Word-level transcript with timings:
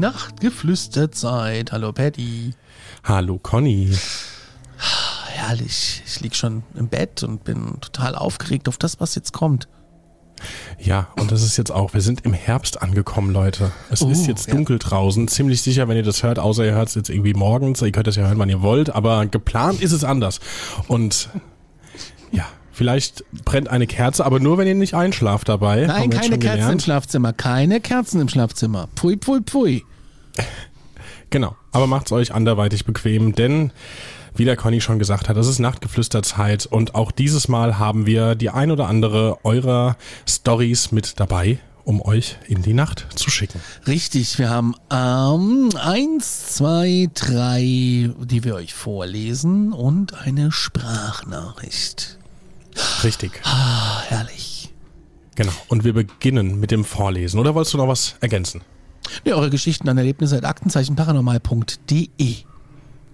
Nachtgeflüsterzeit. 0.00 1.72
Hallo 1.72 1.92
Patty. 1.92 2.52
Hallo 3.04 3.38
Conny. 3.38 3.90
Herrlich. 5.50 6.02
Ich 6.06 6.20
lieg 6.20 6.36
schon 6.36 6.62
im 6.76 6.86
Bett 6.86 7.24
und 7.24 7.42
bin 7.42 7.80
total 7.80 8.14
aufgeregt 8.14 8.68
auf 8.68 8.78
das, 8.78 9.00
was 9.00 9.16
jetzt 9.16 9.32
kommt. 9.32 9.66
Ja, 10.78 11.08
und 11.18 11.32
das 11.32 11.42
ist 11.42 11.56
jetzt 11.56 11.72
auch, 11.72 11.92
wir 11.92 12.00
sind 12.02 12.24
im 12.24 12.32
Herbst 12.32 12.80
angekommen, 12.80 13.32
Leute. 13.32 13.72
Es 13.90 14.00
Oh, 14.02 14.08
ist 14.10 14.28
jetzt 14.28 14.46
ja. 14.46 14.54
dunkel 14.54 14.78
draußen. 14.78 15.26
Ziemlich 15.26 15.60
sicher, 15.60 15.88
wenn 15.88 15.96
ihr 15.96 16.04
das 16.04 16.22
hört, 16.22 16.38
außer 16.38 16.64
ihr 16.64 16.74
hört 16.74 16.88
es 16.88 16.94
jetzt 16.94 17.10
irgendwie 17.10 17.34
morgens. 17.34 17.82
Ihr 17.82 17.90
könnt 17.90 18.06
es 18.06 18.14
ja 18.14 18.22
hören, 18.28 18.38
wann 18.38 18.48
ihr 18.48 18.62
wollt, 18.62 18.90
aber 18.90 19.26
geplant 19.26 19.82
ist 19.82 19.90
es 19.90 20.04
anders. 20.04 20.38
Und 20.86 21.30
ja, 22.30 22.46
vielleicht 22.70 23.24
brennt 23.44 23.68
eine 23.68 23.88
Kerze, 23.88 24.24
aber 24.24 24.38
nur, 24.38 24.56
wenn 24.56 24.68
ihr 24.68 24.76
nicht 24.76 24.94
einschlaft 24.94 25.48
dabei. 25.48 25.84
Nein, 25.86 26.10
keine 26.10 26.10
Kerzen 26.10 26.32
im 26.34 26.40
gelernt. 26.40 26.82
Schlafzimmer. 26.82 27.32
Keine 27.32 27.80
Kerzen 27.80 28.20
im 28.20 28.28
Schlafzimmer. 28.28 28.88
Pfui, 28.94 29.16
pfui, 29.18 29.40
pfui. 29.42 29.84
Genau, 31.30 31.56
aber 31.72 31.88
macht's 31.88 32.12
euch 32.12 32.32
anderweitig 32.32 32.84
bequem, 32.84 33.34
denn 33.34 33.72
wie 34.34 34.44
der 34.44 34.56
Conny 34.56 34.80
schon 34.80 34.98
gesagt 34.98 35.28
hat, 35.28 35.36
es 35.36 35.46
ist 35.46 35.58
Nachtgeflüsterzeit 35.58 36.66
und 36.66 36.94
auch 36.94 37.10
dieses 37.12 37.48
Mal 37.48 37.78
haben 37.78 38.06
wir 38.06 38.34
die 38.34 38.50
ein 38.50 38.70
oder 38.70 38.86
andere 38.88 39.38
eurer 39.44 39.96
Stories 40.28 40.92
mit 40.92 41.18
dabei, 41.20 41.58
um 41.84 42.00
euch 42.02 42.36
in 42.46 42.62
die 42.62 42.74
Nacht 42.74 43.06
zu 43.14 43.30
schicken. 43.30 43.60
Richtig, 43.86 44.38
wir 44.38 44.50
haben 44.50 44.74
ähm, 44.92 45.70
eins, 45.80 46.54
zwei, 46.54 47.08
drei, 47.14 48.10
die 48.20 48.44
wir 48.44 48.54
euch 48.54 48.74
vorlesen 48.74 49.72
und 49.72 50.14
eine 50.14 50.52
Sprachnachricht. 50.52 52.18
Richtig, 53.02 53.40
Ah, 53.44 54.00
herrlich. 54.06 54.72
genau. 55.34 55.52
Und 55.68 55.84
wir 55.84 55.92
beginnen 55.92 56.60
mit 56.60 56.70
dem 56.70 56.84
Vorlesen. 56.84 57.40
Oder 57.40 57.54
wolltest 57.54 57.74
du 57.74 57.78
noch 57.78 57.88
was 57.88 58.14
ergänzen? 58.20 58.60
Ja, 59.24 59.34
eure 59.34 59.50
Geschichten 59.50 59.88
und 59.88 59.98
Erlebnisse 59.98 60.36
at 60.36 60.44
aktenzeichenparanormal.de. 60.44 62.36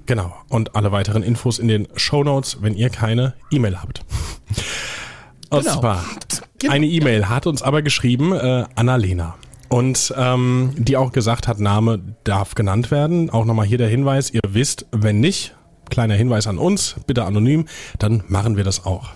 Genau. 0.07 0.35
Und 0.49 0.75
alle 0.77 0.93
weiteren 0.93 1.23
Infos 1.23 1.59
in 1.59 1.69
den 1.69 1.89
Shownotes, 1.97 2.59
wenn 2.63 2.75
ihr 2.75 2.91
keine 2.91 3.35
E-Mail 3.51 3.81
habt. 3.81 4.05
Und 5.51 5.65
Genau. 5.65 5.81
zwar, 5.81 6.05
Genau. 6.59 6.73
eine 6.75 6.87
E-Mail 6.87 7.29
hat 7.29 7.47
uns 7.47 7.63
aber 7.63 7.83
geschrieben, 7.83 8.33
äh, 8.33 8.65
Annalena. 8.75 9.35
Und 9.69 10.15
ähm, 10.17 10.73
die 10.77 10.97
auch 10.97 11.11
gesagt 11.13 11.49
hat, 11.49 11.59
Name 11.59 12.01
darf 12.25 12.55
genannt 12.55 12.91
werden. 12.93 13.31
Auch 13.31 13.45
nochmal 13.45 13.67
hier 13.67 13.79
der 13.79 13.89
Hinweis, 13.89 14.31
ihr 14.31 14.41
wisst, 14.49 14.87
wenn 14.93 15.19
nicht, 15.21 15.55
kleiner 15.91 16.15
Hinweis 16.15 16.47
an 16.47 16.59
uns, 16.59 16.97
bitte 17.07 17.25
anonym, 17.25 17.67
dann 17.99 18.23
machen 18.29 18.57
wir 18.57 18.63
das 18.65 18.87
auch. 18.87 19.11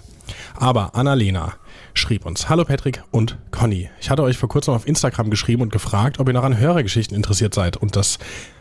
Aber 0.57 0.95
Annalena 0.97 1.55
schrieb 1.95 2.27
uns, 2.27 2.49
Hallo 2.49 2.65
Patrick 2.65 3.03
und 3.13 3.39
Conny. 3.53 3.91
Ich 4.01 4.11
hatte 4.11 4.23
euch 4.23 4.39
vor 4.39 4.49
kurzem 4.49 4.75
auf 4.75 4.87
Instagram 4.87 5.31
geschrieben 5.31 5.63
und 5.63 5.73
gefragt, 5.73 6.19
ob 6.19 6.29
ihr 6.29 6.35
noch 6.35 6.45
an 6.45 6.59
Hörergeschichten 6.59 7.17
interessiert 7.17 7.55
seid. 7.55 7.77
Und 7.77 7.95
das 7.97 8.19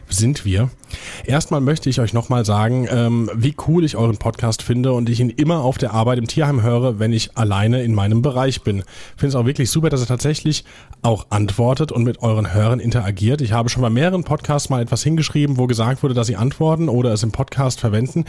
sind 0.09 0.45
wir. 0.45 0.69
Erstmal 1.25 1.61
möchte 1.61 1.89
ich 1.89 1.99
euch 1.99 2.13
nochmal 2.13 2.45
sagen, 2.45 2.87
ähm, 2.89 3.29
wie 3.35 3.55
cool 3.67 3.83
ich 3.83 3.95
euren 3.95 4.17
Podcast 4.17 4.63
finde 4.63 4.93
und 4.93 5.09
ich 5.09 5.19
ihn 5.19 5.29
immer 5.29 5.59
auf 5.59 5.77
der 5.77 5.93
Arbeit 5.93 6.17
im 6.17 6.27
Tierheim 6.27 6.61
höre, 6.61 6.99
wenn 6.99 7.13
ich 7.13 7.37
alleine 7.37 7.83
in 7.83 7.93
meinem 7.93 8.21
Bereich 8.21 8.61
bin. 8.61 8.83
Finde 9.15 9.27
es 9.27 9.35
auch 9.35 9.45
wirklich 9.45 9.69
super, 9.69 9.89
dass 9.89 10.01
ihr 10.01 10.07
tatsächlich 10.07 10.63
auch 11.01 11.27
antwortet 11.29 11.91
und 11.91 12.03
mit 12.03 12.21
euren 12.21 12.53
Hörern 12.53 12.79
interagiert. 12.79 13.41
Ich 13.41 13.51
habe 13.51 13.69
schon 13.69 13.81
bei 13.81 13.89
mehreren 13.89 14.23
Podcasts 14.23 14.69
mal 14.69 14.81
etwas 14.81 15.03
hingeschrieben, 15.03 15.57
wo 15.57 15.67
gesagt 15.67 16.03
wurde, 16.03 16.13
dass 16.13 16.27
sie 16.27 16.35
antworten 16.35 16.89
oder 16.89 17.13
es 17.13 17.23
im 17.23 17.31
Podcast 17.31 17.79
verwenden, 17.79 18.25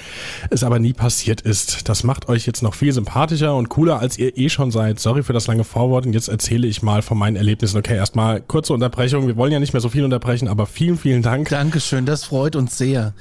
es 0.50 0.62
aber 0.62 0.78
nie 0.78 0.92
passiert 0.92 1.40
ist. 1.40 1.88
Das 1.88 2.04
macht 2.04 2.28
euch 2.28 2.46
jetzt 2.46 2.62
noch 2.62 2.74
viel 2.74 2.92
sympathischer 2.92 3.56
und 3.56 3.70
cooler, 3.70 3.98
als 3.98 4.18
ihr 4.18 4.36
eh 4.36 4.48
schon 4.48 4.70
seid. 4.70 5.00
Sorry 5.00 5.22
für 5.22 5.32
das 5.32 5.46
lange 5.46 5.64
Vorwort 5.64 6.06
und 6.06 6.12
jetzt 6.12 6.28
erzähle 6.28 6.66
ich 6.66 6.82
mal 6.82 7.02
von 7.02 7.18
meinen 7.18 7.36
Erlebnissen. 7.36 7.78
Okay, 7.78 7.96
erstmal 7.96 8.40
kurze 8.40 8.74
Unterbrechung. 8.74 9.26
Wir 9.26 9.36
wollen 9.36 9.52
ja 9.52 9.60
nicht 9.60 9.72
mehr 9.72 9.80
so 9.80 9.88
viel 9.88 10.04
unterbrechen, 10.04 10.46
aber 10.46 10.66
vielen, 10.66 10.98
vielen 10.98 11.22
Dank. 11.22 11.48
Dankeschön, 11.70 12.04
das 12.04 12.24
freut 12.24 12.56
uns 12.56 12.76
sehr. 12.76 13.14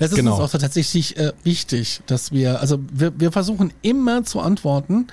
Das 0.00 0.10
ist 0.10 0.16
Genau. 0.16 0.34
uns 0.34 0.40
auch 0.54 0.58
tatsächlich 0.58 1.16
äh, 1.16 1.32
wichtig, 1.44 2.00
dass 2.06 2.32
wir, 2.32 2.60
also 2.60 2.80
wir, 2.92 3.12
wir 3.20 3.30
versuchen 3.30 3.72
immer 3.82 4.24
zu 4.24 4.40
antworten. 4.40 5.06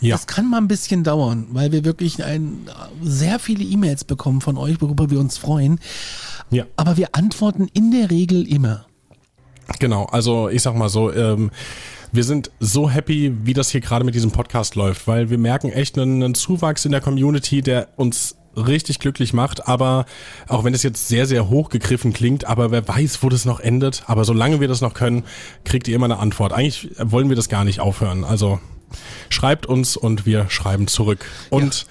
Ja. 0.00 0.14
Das 0.14 0.28
kann 0.28 0.48
mal 0.48 0.58
ein 0.58 0.68
bisschen 0.68 1.02
dauern, 1.02 1.48
weil 1.50 1.72
wir 1.72 1.84
wirklich 1.84 2.22
ein, 2.22 2.68
sehr 3.02 3.40
viele 3.40 3.64
E-Mails 3.64 4.04
bekommen 4.04 4.40
von 4.40 4.58
euch, 4.58 4.80
worüber 4.80 5.10
wir 5.10 5.18
uns 5.18 5.38
freuen. 5.38 5.80
Ja. 6.50 6.66
Aber 6.76 6.96
wir 6.96 7.16
antworten 7.16 7.68
in 7.72 7.90
der 7.90 8.12
Regel 8.12 8.46
immer. 8.46 8.86
Genau, 9.80 10.04
also 10.04 10.48
ich 10.48 10.62
sag 10.62 10.76
mal 10.76 10.88
so, 10.88 11.12
ähm, 11.12 11.50
wir 12.12 12.22
sind 12.22 12.52
so 12.60 12.88
happy, 12.88 13.34
wie 13.42 13.54
das 13.54 13.70
hier 13.70 13.80
gerade 13.80 14.04
mit 14.04 14.14
diesem 14.14 14.30
Podcast 14.30 14.76
läuft, 14.76 15.08
weil 15.08 15.30
wir 15.30 15.38
merken 15.38 15.70
echt 15.72 15.98
einen, 15.98 16.22
einen 16.22 16.36
Zuwachs 16.36 16.84
in 16.84 16.92
der 16.92 17.00
Community, 17.00 17.60
der 17.60 17.88
uns 17.96 18.36
richtig 18.56 18.98
glücklich 18.98 19.32
macht, 19.32 19.68
aber 19.68 20.06
auch 20.48 20.64
wenn 20.64 20.74
es 20.74 20.82
jetzt 20.82 21.08
sehr, 21.08 21.26
sehr 21.26 21.48
hochgegriffen 21.48 22.12
klingt, 22.12 22.44
aber 22.46 22.70
wer 22.70 22.86
weiß, 22.86 23.22
wo 23.22 23.28
das 23.28 23.44
noch 23.44 23.60
endet, 23.60 24.02
aber 24.06 24.24
solange 24.24 24.60
wir 24.60 24.68
das 24.68 24.80
noch 24.80 24.94
können, 24.94 25.24
kriegt 25.64 25.88
ihr 25.88 25.94
immer 25.96 26.06
eine 26.06 26.18
Antwort. 26.18 26.52
Eigentlich 26.52 26.90
wollen 26.98 27.28
wir 27.28 27.36
das 27.36 27.48
gar 27.48 27.64
nicht 27.64 27.80
aufhören, 27.80 28.24
also 28.24 28.58
schreibt 29.28 29.66
uns 29.66 29.96
und 29.96 30.26
wir 30.26 30.48
schreiben 30.48 30.86
zurück. 30.86 31.24
Und 31.50 31.86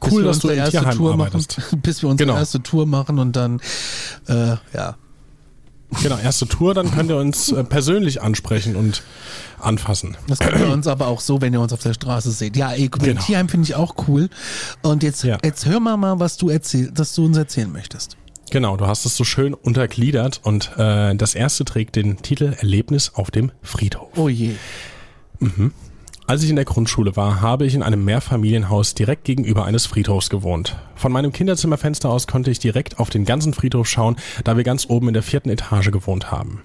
Bis 0.00 0.12
cool, 0.12 0.22
dass 0.24 0.38
du 0.38 0.48
erste 0.50 0.78
Tierheim 0.78 0.96
Tour 0.96 1.12
arbeitest. 1.12 1.58
machen, 1.58 1.80
bis 1.82 2.02
wir 2.02 2.08
unsere 2.08 2.28
Genau. 2.28 2.38
erste 2.38 2.62
Tour 2.62 2.86
machen 2.86 3.18
und 3.18 3.34
dann, 3.34 3.60
äh, 4.28 4.56
ja. 4.74 4.96
Genau, 6.02 6.18
erste 6.18 6.46
Tour, 6.46 6.74
dann 6.74 6.90
könnt 6.90 7.10
ihr 7.10 7.16
uns 7.16 7.50
äh, 7.50 7.64
persönlich 7.64 8.20
ansprechen 8.20 8.76
und 8.76 9.02
anfassen. 9.60 10.16
Das 10.26 10.38
könnt 10.38 10.58
ihr 10.60 10.68
uns 10.72 10.86
aber 10.86 11.06
auch 11.06 11.20
so, 11.20 11.40
wenn 11.40 11.52
ihr 11.52 11.60
uns 11.60 11.72
auf 11.72 11.82
der 11.82 11.94
Straße 11.94 12.30
seht. 12.30 12.56
Ja, 12.56 12.72
ey, 12.72 12.88
Genau. 12.88 13.20
Tierheim 13.22 13.48
finde 13.48 13.64
ich 13.66 13.74
auch 13.74 13.94
cool. 14.08 14.28
Und 14.82 15.02
jetzt, 15.02 15.22
Ja. 15.24 15.38
jetzt 15.44 15.66
hör 15.66 15.80
mal 15.80 15.96
mal, 15.96 16.18
was 16.20 16.36
du 16.36 16.48
erzähl, 16.48 16.90
dass 16.90 17.14
du 17.14 17.24
uns 17.26 17.36
erzählen 17.36 17.70
möchtest. 17.70 18.16
Genau, 18.50 18.76
du 18.78 18.86
hast 18.86 19.04
es 19.04 19.14
so 19.16 19.24
schön 19.24 19.52
untergliedert 19.52 20.40
und 20.42 20.70
äh, 20.78 21.14
das 21.14 21.34
erste 21.34 21.64
trägt 21.66 21.96
den 21.96 22.22
Titel 22.22 22.54
Erlebnis 22.58 23.12
auf 23.14 23.30
dem 23.30 23.52
Friedhof. 23.62 24.08
Oh 24.16 24.28
je. 24.30 24.52
Als 26.26 26.42
ich 26.42 26.50
in 26.50 26.56
der 26.56 26.64
Grundschule 26.64 27.16
war, 27.16 27.40
habe 27.40 27.64
ich 27.66 27.74
in 27.74 27.82
einem 27.82 28.04
Mehrfamilienhaus 28.04 28.94
direkt 28.94 29.24
gegenüber 29.24 29.64
eines 29.64 29.86
Friedhofs 29.86 30.28
gewohnt. 30.30 30.76
Von 30.94 31.12
meinem 31.12 31.32
Kinderzimmerfenster 31.32 32.08
aus 32.10 32.26
konnte 32.26 32.50
ich 32.50 32.58
direkt 32.58 32.98
auf 32.98 33.08
den 33.10 33.24
ganzen 33.24 33.54
Friedhof 33.54 33.88
schauen, 33.88 34.16
da 34.44 34.56
wir 34.56 34.64
ganz 34.64 34.86
oben 34.88 35.08
in 35.08 35.14
der 35.14 35.22
vierten 35.22 35.48
Etage 35.50 35.90
gewohnt 35.90 36.30
haben. 36.30 36.62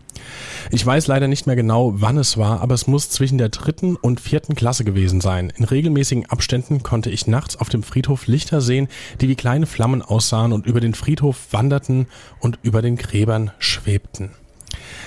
Ich 0.72 0.86
weiß 0.86 1.08
leider 1.08 1.28
nicht 1.28 1.48
mehr 1.48 1.56
genau, 1.56 1.94
wann 1.96 2.18
es 2.18 2.38
war, 2.38 2.62
aber 2.62 2.76
es 2.76 2.88
muss 2.88 3.10
zwischen 3.10 3.38
der 3.38 3.50
dritten 3.50 3.96
und 3.96 4.20
vierten 4.20 4.56
Klasse 4.56 4.84
gewesen 4.84 5.22
sein. 5.22 5.52
In 5.58 5.66
regelmäßigen 5.66 6.30
Abständen 6.30 6.84
konnte 6.84 7.10
ich 7.10 7.28
nachts 7.28 7.56
auf 7.56 7.70
dem 7.70 7.84
Friedhof 7.84 8.28
Lichter 8.28 8.62
sehen, 8.62 8.88
die 9.22 9.28
wie 9.28 9.36
kleine 9.36 9.66
Flammen 9.66 10.02
aussahen 10.02 10.54
und 10.54 10.66
über 10.66 10.80
den 10.80 10.94
Friedhof 10.94 11.38
wanderten 11.52 12.08
und 12.40 12.60
über 12.64 12.82
den 12.82 12.96
Gräbern 12.96 13.52
schwebten. 13.60 14.32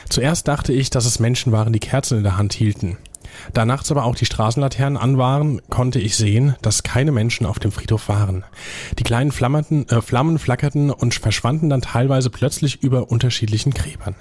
Zuerst 0.08 0.46
dachte 0.48 0.72
ich, 0.72 0.90
dass 0.90 1.06
es 1.06 1.18
Menschen 1.18 1.52
waren, 1.52 1.72
die 1.72 1.80
Kerzen 1.80 2.18
in 2.18 2.24
der 2.24 2.36
Hand 2.36 2.52
hielten. 2.52 2.98
Da 3.52 3.64
nachts 3.64 3.90
aber 3.90 4.04
auch 4.04 4.14
die 4.14 4.26
Straßenlaternen 4.26 4.96
an 4.96 5.18
waren, 5.18 5.60
konnte 5.68 5.98
ich 5.98 6.16
sehen, 6.16 6.54
dass 6.62 6.82
keine 6.82 7.12
Menschen 7.12 7.46
auf 7.46 7.58
dem 7.58 7.72
Friedhof 7.72 8.08
waren. 8.08 8.44
Die 8.98 9.04
kleinen 9.04 9.32
Flammerten, 9.32 9.88
äh, 9.88 10.00
Flammen 10.00 10.38
flackerten 10.38 10.90
und 10.90 11.14
verschwanden 11.14 11.68
dann 11.68 11.82
teilweise 11.82 12.30
plötzlich 12.30 12.82
über 12.82 13.10
unterschiedlichen 13.10 13.72
Gräbern. 13.72 14.14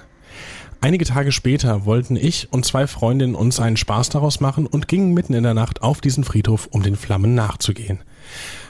Einige 0.80 1.04
Tage 1.04 1.32
später 1.32 1.84
wollten 1.84 2.16
ich 2.16 2.52
und 2.52 2.64
zwei 2.64 2.86
Freundinnen 2.86 3.34
uns 3.34 3.58
einen 3.58 3.76
Spaß 3.76 4.10
daraus 4.10 4.40
machen 4.40 4.66
und 4.66 4.88
gingen 4.88 5.14
mitten 5.14 5.34
in 5.34 5.42
der 5.42 5.54
Nacht 5.54 5.82
auf 5.82 6.00
diesen 6.00 6.22
Friedhof, 6.22 6.68
um 6.70 6.82
den 6.82 6.96
Flammen 6.96 7.34
nachzugehen. 7.34 7.98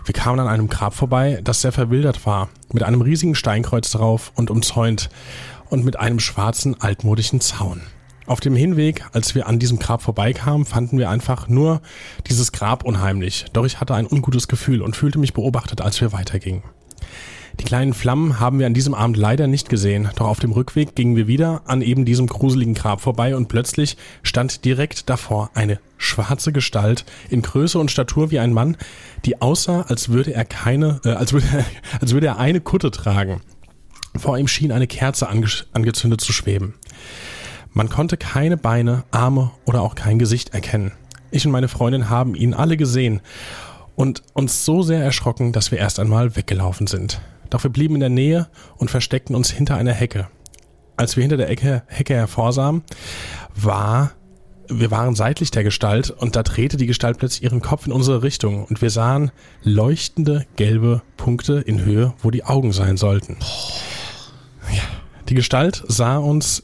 Wir 0.04 0.14
kamen 0.14 0.40
an 0.40 0.48
einem 0.48 0.68
Grab 0.68 0.94
vorbei, 0.94 1.40
das 1.42 1.62
sehr 1.62 1.72
verwildert 1.72 2.24
war, 2.24 2.48
mit 2.72 2.84
einem 2.84 3.02
riesigen 3.02 3.34
Steinkreuz 3.34 3.90
drauf 3.90 4.32
und 4.34 4.50
umzäunt. 4.50 5.10
und 5.68 5.84
mit 5.84 5.98
einem 5.98 6.20
schwarzen 6.20 6.80
altmodischen 6.80 7.40
Zaun. 7.40 7.80
Auf 8.26 8.38
dem 8.38 8.54
Hinweg, 8.54 9.04
als 9.12 9.34
wir 9.34 9.48
an 9.48 9.58
diesem 9.58 9.80
Grab 9.80 10.00
vorbeikamen, 10.00 10.64
fanden 10.64 10.96
wir 10.96 11.10
einfach 11.10 11.48
nur 11.48 11.80
dieses 12.28 12.52
Grab 12.52 12.84
unheimlich. 12.84 13.46
Doch 13.52 13.64
ich 13.64 13.80
hatte 13.80 13.96
ein 13.96 14.06
ungutes 14.06 14.46
Gefühl 14.46 14.80
und 14.80 14.94
fühlte 14.94 15.18
mich 15.18 15.32
beobachtet, 15.32 15.80
als 15.80 16.00
wir 16.00 16.12
weitergingen. 16.12 16.62
Kleinen 17.66 17.94
Flammen 17.94 18.38
haben 18.38 18.60
wir 18.60 18.66
an 18.68 18.74
diesem 18.74 18.94
Abend 18.94 19.16
leider 19.16 19.48
nicht 19.48 19.68
gesehen, 19.68 20.08
doch 20.14 20.28
auf 20.28 20.38
dem 20.38 20.52
Rückweg 20.52 20.94
gingen 20.94 21.16
wir 21.16 21.26
wieder 21.26 21.62
an 21.66 21.82
eben 21.82 22.04
diesem 22.04 22.28
gruseligen 22.28 22.74
Grab 22.74 23.00
vorbei 23.00 23.34
und 23.34 23.48
plötzlich 23.48 23.96
stand 24.22 24.64
direkt 24.64 25.10
davor 25.10 25.50
eine 25.52 25.80
schwarze 25.98 26.52
Gestalt 26.52 27.04
in 27.28 27.42
Größe 27.42 27.80
und 27.80 27.90
Statur 27.90 28.30
wie 28.30 28.38
ein 28.38 28.52
Mann, 28.52 28.76
die 29.24 29.42
aussah, 29.42 29.80
als 29.88 30.10
würde 30.10 30.32
er 30.32 30.44
keine, 30.44 31.00
äh, 31.04 31.08
als 31.08 31.32
würde, 31.32 31.46
als 32.00 32.12
würde 32.12 32.28
er 32.28 32.38
eine 32.38 32.60
Kutte 32.60 32.92
tragen. 32.92 33.40
Vor 34.16 34.38
ihm 34.38 34.46
schien 34.46 34.70
eine 34.70 34.86
Kerze 34.86 35.28
ange 35.28 35.48
angezündet 35.72 36.20
zu 36.20 36.32
schweben. 36.32 36.74
Man 37.72 37.88
konnte 37.88 38.16
keine 38.16 38.56
Beine, 38.56 39.02
Arme 39.10 39.50
oder 39.64 39.82
auch 39.82 39.96
kein 39.96 40.20
Gesicht 40.20 40.54
erkennen. 40.54 40.92
Ich 41.32 41.44
und 41.44 41.50
meine 41.50 41.66
Freundin 41.66 42.10
haben 42.10 42.36
ihn 42.36 42.54
alle 42.54 42.76
gesehen 42.76 43.22
und 43.96 44.22
uns 44.34 44.64
so 44.64 44.82
sehr 44.82 45.02
erschrocken, 45.02 45.50
dass 45.50 45.72
wir 45.72 45.78
erst 45.78 45.98
einmal 45.98 46.36
weggelaufen 46.36 46.86
sind. 46.86 47.20
Doch 47.50 47.62
wir 47.62 47.70
blieben 47.70 47.94
in 47.94 48.00
der 48.00 48.08
Nähe 48.08 48.48
und 48.76 48.90
versteckten 48.90 49.34
uns 49.34 49.50
hinter 49.50 49.76
einer 49.76 49.92
Hecke. 49.92 50.28
Als 50.96 51.16
wir 51.16 51.22
hinter 51.22 51.36
der 51.36 51.50
Ecke, 51.50 51.82
Hecke 51.86 52.14
hervorsahen, 52.14 52.82
war, 53.54 54.12
wir 54.68 54.90
waren 54.90 55.14
seitlich 55.14 55.50
der 55.50 55.62
Gestalt 55.62 56.10
und 56.10 56.36
da 56.36 56.42
drehte 56.42 56.76
die 56.76 56.86
Gestalt 56.86 57.18
plötzlich 57.18 57.42
ihren 57.44 57.60
Kopf 57.60 57.86
in 57.86 57.92
unsere 57.92 58.22
Richtung 58.22 58.64
und 58.64 58.82
wir 58.82 58.90
sahen 58.90 59.30
leuchtende 59.62 60.46
gelbe 60.56 61.02
Punkte 61.16 61.60
in 61.60 61.84
Höhe, 61.84 62.14
wo 62.18 62.30
die 62.30 62.44
Augen 62.44 62.72
sein 62.72 62.96
sollten. 62.96 63.36
Die 65.28 65.34
Gestalt 65.34 65.82
sah 65.88 66.18
uns 66.18 66.62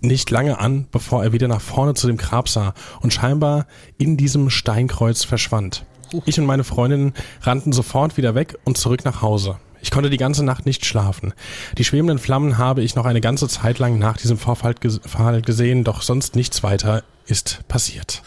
nicht 0.00 0.30
lange 0.30 0.58
an, 0.58 0.86
bevor 0.90 1.22
er 1.24 1.32
wieder 1.32 1.48
nach 1.48 1.60
vorne 1.60 1.94
zu 1.94 2.06
dem 2.06 2.16
Grab 2.16 2.48
sah 2.48 2.74
und 3.00 3.12
scheinbar 3.12 3.66
in 3.98 4.16
diesem 4.16 4.50
Steinkreuz 4.50 5.24
verschwand. 5.24 5.84
Ich 6.26 6.38
und 6.38 6.46
meine 6.46 6.64
Freundin 6.64 7.12
rannten 7.42 7.72
sofort 7.72 8.16
wieder 8.16 8.34
weg 8.34 8.58
und 8.64 8.76
zurück 8.78 9.04
nach 9.04 9.22
Hause. 9.22 9.58
Ich 9.82 9.90
konnte 9.90 10.08
die 10.08 10.16
ganze 10.16 10.44
Nacht 10.44 10.64
nicht 10.64 10.86
schlafen. 10.86 11.34
Die 11.76 11.84
schwebenden 11.84 12.18
Flammen 12.18 12.56
habe 12.56 12.82
ich 12.82 12.94
noch 12.94 13.04
eine 13.04 13.20
ganze 13.20 13.48
Zeit 13.48 13.78
lang 13.78 13.98
nach 13.98 14.16
diesem 14.16 14.38
Vorfall 14.38 14.74
gesehen, 14.74 15.84
doch 15.84 16.00
sonst 16.00 16.36
nichts 16.36 16.62
weiter 16.62 17.02
ist 17.26 17.66
passiert. 17.68 18.22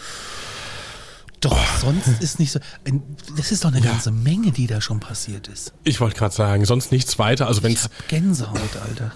Doch, 1.39 1.57
oh. 1.57 1.79
sonst 1.81 2.21
ist 2.21 2.39
nicht 2.39 2.51
so. 2.51 2.59
Das 3.35 3.51
ist 3.51 3.63
doch 3.63 3.71
eine 3.71 3.83
ja. 3.83 3.91
ganze 3.91 4.11
Menge, 4.11 4.51
die 4.51 4.67
da 4.67 4.81
schon 4.81 4.99
passiert 4.99 5.47
ist. 5.47 5.73
Ich 5.83 5.99
wollte 5.99 6.15
gerade 6.15 6.33
sagen, 6.33 6.65
sonst 6.65 6.91
nichts 6.91 7.19
weiter. 7.19 7.47
Also 7.47 7.63
wenn's 7.63 7.79
ich 7.79 7.83
hab 7.83 8.07
Gänsehaut, 8.07 8.77
Alter. 8.87 9.11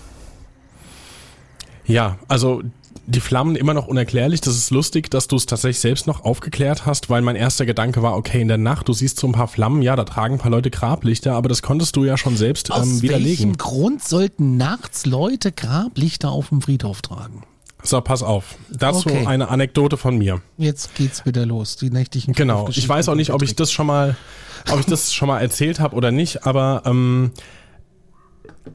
Ja, 1.85 2.19
also 2.27 2.61
die 3.07 3.19
Flammen 3.19 3.55
immer 3.55 3.73
noch 3.73 3.87
unerklärlich. 3.87 4.41
Das 4.41 4.55
ist 4.55 4.71
lustig, 4.71 5.09
dass 5.09 5.27
du 5.27 5.35
es 5.35 5.45
tatsächlich 5.45 5.79
selbst 5.79 6.07
noch 6.07 6.23
aufgeklärt 6.23 6.85
hast, 6.85 7.09
weil 7.09 7.21
mein 7.21 7.35
erster 7.35 7.65
Gedanke 7.65 8.03
war, 8.03 8.15
okay, 8.15 8.41
in 8.41 8.47
der 8.47 8.57
Nacht, 8.57 8.87
du 8.87 8.93
siehst 8.93 9.19
so 9.19 9.27
ein 9.27 9.33
paar 9.33 9.47
Flammen, 9.47 9.81
ja, 9.81 9.95
da 9.95 10.03
tragen 10.03 10.35
ein 10.35 10.39
paar 10.39 10.51
Leute 10.51 10.69
Grablichter, 10.69 11.33
aber 11.33 11.49
das 11.49 11.61
konntest 11.61 11.95
du 11.95 12.05
ja 12.05 12.17
schon 12.17 12.37
selbst 12.37 12.71
Aus 12.71 12.85
ähm, 12.85 13.01
widerlegen. 13.01 13.31
Aus 13.31 13.39
welchem 13.39 13.57
Grund 13.57 14.03
sollten 14.03 14.57
nachts 14.57 15.05
Leute 15.05 15.51
Grablichter 15.51 16.31
auf 16.31 16.49
dem 16.49 16.61
Friedhof 16.61 17.01
tragen? 17.01 17.43
So, 17.83 17.99
pass 18.01 18.21
auf. 18.21 18.55
Dazu 18.69 19.09
okay. 19.09 19.25
eine 19.25 19.49
Anekdote 19.49 19.97
von 19.97 20.17
mir. 20.17 20.41
Jetzt 20.57 20.93
geht's 20.95 21.25
wieder 21.25 21.45
los, 21.45 21.77
die 21.77 21.89
nächtlichen 21.89 22.33
Genau. 22.33 22.67
Ich 22.69 22.87
weiß 22.87 23.09
auch 23.09 23.15
nicht, 23.15 23.31
ob 23.31 23.41
ich 23.41 23.55
das 23.55 23.71
schon 23.71 23.87
mal, 23.87 24.15
ob 24.71 24.79
ich 24.79 24.85
das 24.85 25.13
schon 25.13 25.27
mal 25.27 25.39
erzählt 25.39 25.79
habe 25.79 25.95
oder 25.95 26.11
nicht, 26.11 26.45
aber 26.45 26.83
ähm, 26.85 27.31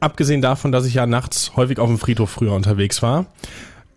abgesehen 0.01 0.43
davon, 0.43 0.73
dass 0.73 0.87
ich 0.87 0.95
ja 0.95 1.07
nachts 1.07 1.53
häufig 1.57 1.79
auf 1.79 1.89
dem 1.89 1.99
Friedhof 1.99 2.31
früher 2.31 2.53
unterwegs 2.53 3.01
war, 3.03 3.27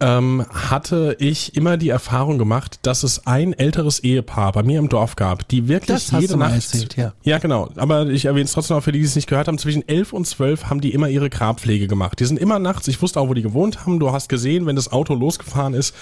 ähm, 0.01 0.46
hatte 0.50 1.18
ich 1.19 1.56
immer 1.56 1.78
die 1.78 1.90
Erfahrung 1.90 2.38
gemacht, 2.38 2.80
dass 2.84 3.04
es 3.04 3.28
ein 3.28 3.54
älteres 3.54 4.00
Ehepaar 4.00 4.54
bei 4.54 4.63
mir 4.63 4.80
im 4.80 4.88
Dorf 4.88 5.16
gab, 5.16 5.48
die 5.50 5.68
wirklich 5.68 6.10
das 6.10 6.22
jede 6.22 6.38
Nacht. 6.38 6.56
Erzählt, 6.56 6.96
ja. 6.96 7.13
ja, 7.24 7.38
genau. 7.38 7.69
Aber 7.75 8.07
ich 8.07 8.25
erwähne 8.25 8.46
es 8.46 8.54
trotzdem 8.54 8.78
auch 8.78 8.84
für 8.84 8.92
die, 8.92 9.00
die 9.00 9.06
es 9.06 9.16
nicht 9.16 9.28
gehört 9.28 9.48
haben. 9.48 9.57
Zwischen 9.57 9.88
elf 9.88 10.13
und 10.13 10.25
zwölf 10.25 10.66
haben 10.66 10.80
die 10.80 10.94
immer 10.94 11.10
ihre 11.10 11.30
Grabpflege 11.30 11.88
gemacht. 11.88 12.19
Die 12.19 12.25
sind 12.25 12.40
immer 12.40 12.60
nachts. 12.60 12.88
Ich 12.88 13.01
wusste 13.01 13.19
auch, 13.19 13.28
wo 13.28 13.34
die 13.34 13.42
gewohnt 13.42 13.86
haben. 13.86 14.00
Du 14.00 14.12
hast 14.12 14.30
gesehen, 14.30 14.66
wenn 14.66 14.75
das 14.75 14.92
Auto 14.92 15.13
losgefahren 15.16 15.74
ist. 15.74 15.94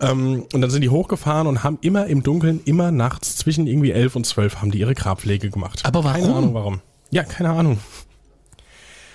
Ähm, 0.00 0.46
und 0.52 0.60
dann 0.60 0.70
sind 0.70 0.82
die 0.82 0.90
hochgefahren 0.90 1.46
und 1.46 1.64
haben 1.64 1.78
immer 1.80 2.06
im 2.06 2.22
Dunkeln, 2.22 2.60
immer 2.64 2.90
nachts 2.90 3.36
zwischen 3.36 3.66
irgendwie 3.66 3.92
elf 3.92 4.14
und 4.14 4.26
zwölf 4.26 4.56
haben 4.60 4.70
die 4.70 4.80
ihre 4.80 4.94
Grabpflege 4.94 5.48
gemacht. 5.48 5.80
Aber 5.84 6.04
warum? 6.04 6.20
Keine 6.20 6.34
Ahnung 6.34 6.54
warum. 6.54 6.80
Ja, 7.10 7.22
keine 7.22 7.50
Ahnung. 7.50 7.78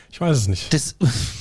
Ich 0.09 0.21
weiß 0.21 0.37
es 0.37 0.47
nicht. 0.47 0.73
Das 0.73 0.95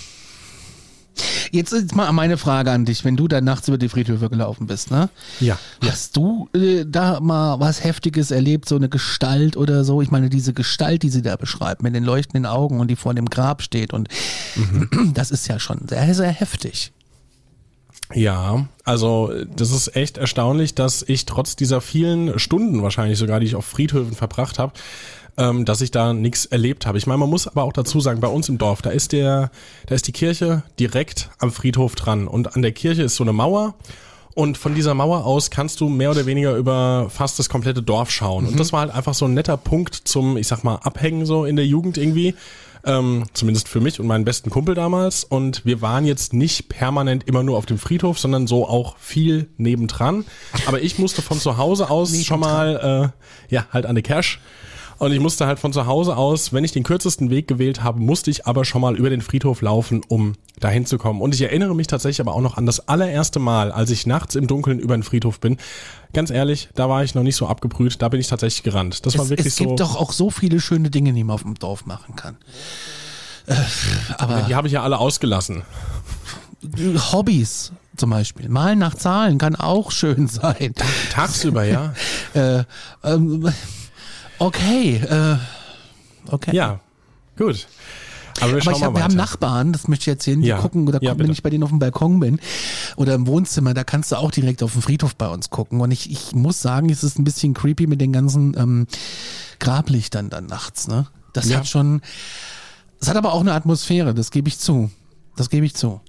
Jetzt 1.51 1.73
ist 1.73 1.95
mal 1.95 2.11
meine 2.13 2.37
Frage 2.37 2.71
an 2.71 2.85
dich, 2.85 3.05
wenn 3.05 3.17
du 3.17 3.29
da 3.29 3.41
nachts 3.41 3.69
über 3.69 3.79
die 3.79 3.89
Friedhöfe 3.89 4.29
gelaufen 4.31 4.67
bist, 4.67 4.91
ne? 4.91 5.09
Ja. 5.41 5.59
Hast 5.85 6.17
du 6.17 6.49
äh, 6.55 6.85
da 6.87 7.21
mal 7.21 7.61
was 7.61 7.85
Heftiges 7.85 8.31
erlebt, 8.31 8.69
so 8.69 8.77
eine 8.77 8.89
Gestalt 8.89 9.57
oder 9.57 9.85
so? 9.85 10.03
Ich 10.03 10.11
meine, 10.11 10.29
diese 10.31 10.53
Gestalt, 10.53 11.03
die 11.03 11.11
sie 11.11 11.23
da 11.23 11.37
beschreibt, 11.37 11.83
mit 11.83 11.95
den 11.95 12.05
leuchtenden 12.05 12.47
Augen 12.47 12.81
und 12.81 12.89
die 12.89 12.97
vor 12.97 13.15
dem 13.15 13.27
Grab 13.27 13.63
steht 13.63 13.93
und 13.93 14.09
mhm. 14.55 15.13
das 15.15 15.31
ist 15.31 15.49
ja 15.49 15.59
schon 15.59 15.89
sehr, 15.89 16.15
sehr 16.15 16.31
heftig. 16.31 16.93
Ja, 18.15 18.69
also 18.85 19.33
das 19.57 19.73
ist 19.73 19.97
echt 19.97 20.17
erstaunlich, 20.17 20.75
dass 20.75 21.03
ich 21.03 21.27
trotz 21.27 21.57
dieser 21.57 21.81
vielen 21.81 22.39
Stunden 22.39 22.83
wahrscheinlich 22.83 23.19
sogar, 23.19 23.41
die 23.41 23.47
ich 23.47 23.57
auf 23.57 23.65
Friedhöfen 23.65 24.15
verbracht 24.15 24.59
habe, 24.61 24.73
ähm, 25.39 25.65
dass 25.65 25.81
ich 25.81 25.91
da 25.91 26.13
nichts 26.13 26.47
erlebt 26.47 26.87
habe. 26.87 26.99
Ich 26.99 27.07
meine, 27.07 27.19
man 27.19 27.31
muss 27.31 27.47
aber 27.47 27.65
auch 27.65 27.73
dazu 27.73 28.01
sagen, 28.01 28.21
bei 28.21 28.29
uns 28.29 28.49
im 28.49 28.59
Dorf, 28.59 28.83
da 28.83 28.91
ist 28.91 29.13
der, 29.13 29.51
da 29.87 29.95
ist 29.95 30.07
die 30.07 30.13
Kirche 30.13 30.63
direkt 30.79 31.31
am 31.39 31.53
Friedhof 31.53 31.95
dran 31.95 32.27
und 32.27 32.55
an 32.55 32.63
der 32.63 32.73
Kirche 32.73 33.03
ist 33.03 33.17
so 33.17 33.25
eine 33.25 33.33
Mauer 33.33 33.75
und 34.37 34.59
von 34.59 34.75
dieser 34.75 34.93
Mauer 34.93 35.25
aus 35.25 35.51
kannst 35.51 35.81
du 35.81 35.89
mehr 35.89 36.11
oder 36.11 36.27
weniger 36.27 36.57
über 36.57 37.09
fast 37.09 37.39
das 37.39 37.49
komplette 37.49 37.83
Dorf 37.83 38.11
schauen. 38.11 38.45
Mhm. 38.45 38.51
Und 38.51 38.61
das 38.61 38.71
war 38.71 38.81
halt 38.81 38.95
einfach 38.95 39.15
so 39.15 39.25
ein 39.25 39.33
netter 39.33 39.57
Punkt 39.57 39.95
zum, 39.95 40.37
ich 40.37 40.47
sag 40.47 40.63
mal, 40.63 40.77
Abhängen 40.77 41.25
so 41.25 41.47
in 41.47 41.57
der 41.57 41.67
Jugend 41.67 41.97
irgendwie. 41.97 42.35
Ähm, 42.85 43.25
zumindest 43.33 43.67
für 43.67 43.81
mich 43.81 43.99
und 43.99 44.07
meinen 44.07 44.27
besten 44.27 44.51
Kumpel 44.51 44.75
damals. 44.75 45.25
Und 45.25 45.65
wir 45.65 45.81
waren 45.81 46.05
jetzt 46.05 46.35
nicht 46.35 46.69
permanent 46.69 47.27
immer 47.27 47.43
nur 47.43 47.57
auf 47.57 47.65
dem 47.65 47.79
Friedhof, 47.79 48.19
sondern 48.19 48.47
so 48.47 48.69
auch 48.69 48.99
viel 48.99 49.49
nebendran. 49.57 50.27
Aber 50.67 50.83
ich 50.83 50.99
musste 50.99 51.23
von 51.23 51.41
zu 51.41 51.57
Hause 51.57 51.89
aus 51.89 52.15
schon 52.23 52.41
mal, 52.41 53.13
äh, 53.51 53.55
ja, 53.55 53.67
halt 53.73 53.87
an 53.87 53.95
der 53.95 54.03
Cash 54.05 54.39
und 54.99 55.13
ich 55.13 55.21
musste 55.21 55.47
halt 55.47 55.59
von 55.59 55.73
zu 55.73 55.87
Hause 55.87 56.17
aus, 56.17 56.53
wenn 56.53 56.65
ich 56.65 56.73
den 56.73 56.83
kürzesten 56.83 57.31
Weg 57.31 57.49
gewählt 57.49 57.83
habe, 57.83 58.01
musste 58.01 58.31
ich 58.31 58.47
aber 58.47 58.65
schon 58.65 58.81
mal 58.81 58.97
über 58.97 59.11
den 59.11 59.21
Friedhof 59.21 59.61
laufen, 59.61 60.03
um 60.09 60.35
dahin 60.59 60.87
zu 60.87 60.99
kommen. 60.99 61.21
Und 61.21 61.35
ich 61.35 61.43
erinnere 61.43 61.75
mich 61.75 61.87
tatsächlich 61.87 62.21
aber 62.21 62.35
auch 62.35 62.41
noch 62.41 62.57
an 62.57 62.67
das 62.67 62.89
allererste 62.89 63.39
Mal, 63.39 63.73
als 63.73 63.91
ich 63.91 64.07
nachts 64.07 64.35
im 64.35 64.47
Dunkeln 64.47 64.79
über 64.79 64.97
den 64.97 65.03
Friedhof 65.03 65.41
bin. 65.41 65.59
Ganz 66.13 66.31
ehrlich, 66.31 66.69
da 66.75 66.89
war 66.89 67.05
ich 67.05 67.15
noch 67.15 67.23
nicht 67.23 67.37
so 67.37 67.47
abgebrüht, 67.47 68.01
da 68.01 68.09
bin 68.09 68.21
ich 68.21 68.29
tatsächlich 68.29 68.63
gerannt. 68.63 69.05
Das 69.05 69.15
es, 69.15 69.19
war 69.19 69.29
wirklich 69.29 69.55
so. 69.55 69.65
Es 69.65 69.69
gibt 69.69 69.81
doch 69.81 69.97
auch 69.97 70.13
so 70.13 70.31
viele 70.31 70.61
schöne 70.61 70.91
Dinge, 70.91 71.13
die 71.13 71.25
man 71.25 71.35
auf 71.35 71.43
dem 71.43 71.55
Dorf 71.55 71.85
machen 71.85 72.17
kann. 72.17 72.37
Äh, 73.47 73.55
aber 74.17 74.43
die 74.49 74.55
habe 74.55 74.67
ich 74.67 74.73
ja 74.73 74.83
alle 74.83 74.99
ausgelassen. 74.99 75.63
Hobbys 77.13 77.73
zum 77.97 78.11
Beispiel. 78.11 78.49
Malen 78.49 78.79
nach 78.79 78.95
Zahlen 78.95 79.39
kann 79.39 79.57
auch 79.57 79.91
schön 79.91 80.27
sein. 80.29 80.75
Tagsüber, 81.11 81.65
ja. 81.65 81.95
äh, 82.35 82.65
ähm, 83.05 83.53
Okay, 84.39 84.97
äh, 84.97 85.37
okay. 86.31 86.55
Ja, 86.55 86.81
gut. 87.37 87.67
Aber 88.41 88.53
wir, 88.53 88.67
Aber 88.67 88.81
hab, 88.81 88.95
wir 88.97 89.05
haben 89.05 89.15
Nachbarn, 89.15 89.73
das 89.73 89.89
möchte 89.89 90.05
ich 90.05 90.09
erzählen, 90.09 90.43
die 90.43 90.49
ja. 90.49 90.59
gucken, 90.59 90.87
oder 90.87 91.03
ja, 91.03 91.11
gucken, 91.11 91.25
wenn 91.25 91.33
ich 91.33 91.43
bei 91.43 91.51
denen 91.51 91.65
auf 91.65 91.71
dem 91.71 91.79
Balkon 91.79 92.21
bin 92.21 92.39
oder 92.97 93.15
im 93.15 93.27
Wohnzimmer, 93.27 93.73
da 93.73 93.85
kannst 93.85 94.13
du 94.13 94.17
auch 94.17 94.31
direkt 94.31 94.63
auf 94.63 94.73
dem 94.73 94.83
Friedhof 94.83 95.17
bei 95.17 95.29
uns 95.29 95.51
gucken. 95.51 95.81
Und 95.81 95.91
ich, 95.91 96.11
ich 96.11 96.35
muss 96.35 96.61
sagen, 96.61 96.91
es 96.91 97.03
ist 97.03 97.19
ein 97.19 97.25
bisschen 97.25 97.55
creepy 97.55 97.87
mit 97.87 98.01
den 98.01 98.13
ganzen 98.13 98.55
ähm, 98.59 98.87
Grablichtern 99.59 100.29
dann 100.29 100.47
nachts. 100.47 100.89
Ne? 100.89 101.07
Das 101.33 101.49
ja. 101.49 101.59
hat 101.59 101.69
schon, 101.69 102.03
es 103.01 103.09
hat 103.09 103.17
aber 103.17 103.33
auch 103.33 103.41
eine 103.41 103.53
Atmosphäre, 103.53 104.15
das 104.15 104.31
gebe 104.31 104.49
ich 104.49 104.59
zu. 104.59 104.91
Das 105.37 105.51
gebe 105.51 105.67
ich 105.67 105.75
zu. 105.75 106.01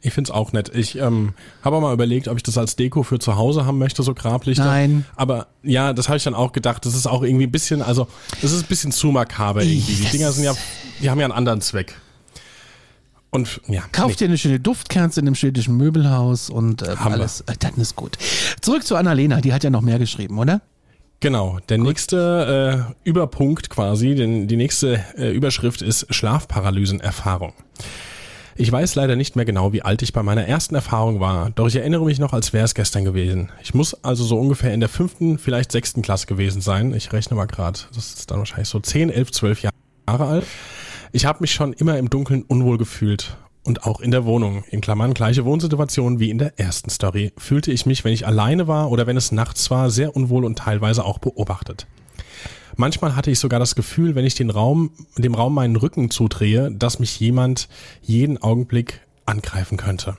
Ich 0.00 0.12
find's 0.12 0.30
auch 0.30 0.52
nett. 0.52 0.70
Ich 0.74 0.98
ähm, 0.98 1.34
habe 1.62 1.80
mal 1.80 1.92
überlegt, 1.92 2.28
ob 2.28 2.36
ich 2.36 2.42
das 2.42 2.58
als 2.58 2.76
Deko 2.76 3.02
für 3.02 3.18
zu 3.18 3.36
Hause 3.36 3.66
haben 3.66 3.78
möchte, 3.78 4.02
so 4.02 4.14
Grablichter. 4.14 4.64
Nein. 4.64 5.04
Aber 5.16 5.48
ja, 5.62 5.92
das 5.92 6.08
habe 6.08 6.16
ich 6.16 6.24
dann 6.24 6.34
auch 6.34 6.52
gedacht. 6.52 6.84
Das 6.86 6.94
ist 6.94 7.06
auch 7.06 7.22
irgendwie 7.22 7.46
ein 7.46 7.52
bisschen, 7.52 7.82
also 7.82 8.08
das 8.40 8.52
ist 8.52 8.62
ein 8.64 8.68
bisschen 8.68 8.92
zu 8.92 9.08
makaber 9.08 9.62
irgendwie. 9.62 9.92
Die 9.92 10.10
Dinger 10.10 10.32
sind 10.32 10.44
ja, 10.44 10.54
die 11.00 11.10
haben 11.10 11.18
ja 11.18 11.26
einen 11.26 11.32
anderen 11.32 11.60
Zweck. 11.60 11.96
Und 13.30 13.62
ja. 13.66 13.82
Kauf 13.92 14.10
nee. 14.10 14.16
dir 14.16 14.24
eine 14.26 14.36
schöne 14.36 14.60
Duftkerze 14.60 15.20
in 15.20 15.26
einem 15.26 15.34
städtischen 15.34 15.76
Möbelhaus 15.76 16.50
und 16.50 16.82
äh, 16.82 16.94
alles. 16.98 17.40
Äh, 17.42 17.54
dann 17.58 17.74
ist 17.76 17.96
gut. 17.96 18.18
Zurück 18.60 18.84
zu 18.84 18.94
Annalena, 18.94 19.40
die 19.40 19.54
hat 19.54 19.64
ja 19.64 19.70
noch 19.70 19.80
mehr 19.80 19.98
geschrieben, 19.98 20.38
oder? 20.38 20.60
Genau, 21.22 21.58
der 21.68 21.78
Gut. 21.78 21.86
nächste 21.86 22.88
äh, 23.04 23.08
Überpunkt 23.08 23.70
quasi, 23.70 24.16
denn 24.16 24.48
die 24.48 24.56
nächste 24.56 25.04
äh, 25.16 25.30
Überschrift 25.30 25.80
ist 25.80 26.12
Schlafparalysenerfahrung. 26.12 27.52
Ich 28.54 28.70
weiß 28.70 28.94
leider 28.96 29.16
nicht 29.16 29.34
mehr 29.34 29.44
genau, 29.44 29.72
wie 29.72 29.82
alt 29.82 30.02
ich 30.02 30.12
bei 30.12 30.22
meiner 30.22 30.46
ersten 30.46 30.74
Erfahrung 30.74 31.20
war, 31.20 31.50
doch 31.50 31.66
ich 31.68 31.76
erinnere 31.76 32.04
mich 32.04 32.18
noch, 32.18 32.34
als 32.34 32.52
wäre 32.52 32.64
es 32.64 32.74
gestern 32.74 33.04
gewesen. 33.04 33.50
Ich 33.62 33.72
muss 33.72 33.94
also 34.04 34.24
so 34.24 34.38
ungefähr 34.38 34.74
in 34.74 34.80
der 34.80 34.90
fünften, 34.90 35.38
vielleicht 35.38 35.72
sechsten 35.72 36.02
Klasse 36.02 36.26
gewesen 36.26 36.60
sein. 36.60 36.92
Ich 36.92 37.12
rechne 37.12 37.36
mal 37.36 37.46
gerade, 37.46 37.80
das 37.94 38.14
ist 38.14 38.30
dann 38.30 38.38
wahrscheinlich 38.38 38.68
so 38.68 38.78
10, 38.78 39.08
11, 39.10 39.32
12 39.32 39.62
Jahre 39.62 40.26
alt. 40.26 40.44
Ich 41.12 41.24
habe 41.24 41.38
mich 41.40 41.52
schon 41.52 41.72
immer 41.72 41.96
im 41.96 42.10
Dunkeln 42.10 42.42
unwohl 42.42 42.78
gefühlt. 42.78 43.36
Und 43.64 43.84
auch 43.86 44.00
in 44.00 44.10
der 44.10 44.24
Wohnung, 44.24 44.64
in 44.70 44.80
Klammern 44.80 45.14
gleiche 45.14 45.44
Wohnsituation 45.44 46.18
wie 46.18 46.30
in 46.30 46.38
der 46.38 46.58
ersten 46.58 46.90
Story, 46.90 47.32
fühlte 47.38 47.70
ich 47.70 47.86
mich, 47.86 48.04
wenn 48.04 48.12
ich 48.12 48.26
alleine 48.26 48.66
war 48.66 48.90
oder 48.90 49.06
wenn 49.06 49.16
es 49.16 49.30
nachts 49.30 49.70
war, 49.70 49.88
sehr 49.88 50.16
unwohl 50.16 50.44
und 50.44 50.58
teilweise 50.58 51.04
auch 51.04 51.18
beobachtet. 51.18 51.86
Manchmal 52.76 53.16
hatte 53.16 53.30
ich 53.30 53.38
sogar 53.38 53.60
das 53.60 53.74
Gefühl, 53.74 54.14
wenn 54.14 54.24
ich 54.24 54.34
den 54.34 54.50
Raum, 54.50 54.90
dem 55.16 55.34
Raum 55.34 55.54
meinen 55.54 55.76
Rücken 55.76 56.10
zudrehe, 56.10 56.70
dass 56.70 56.98
mich 56.98 57.18
jemand 57.20 57.68
jeden 58.02 58.42
Augenblick 58.42 59.00
angreifen 59.26 59.76
könnte. 59.76 60.16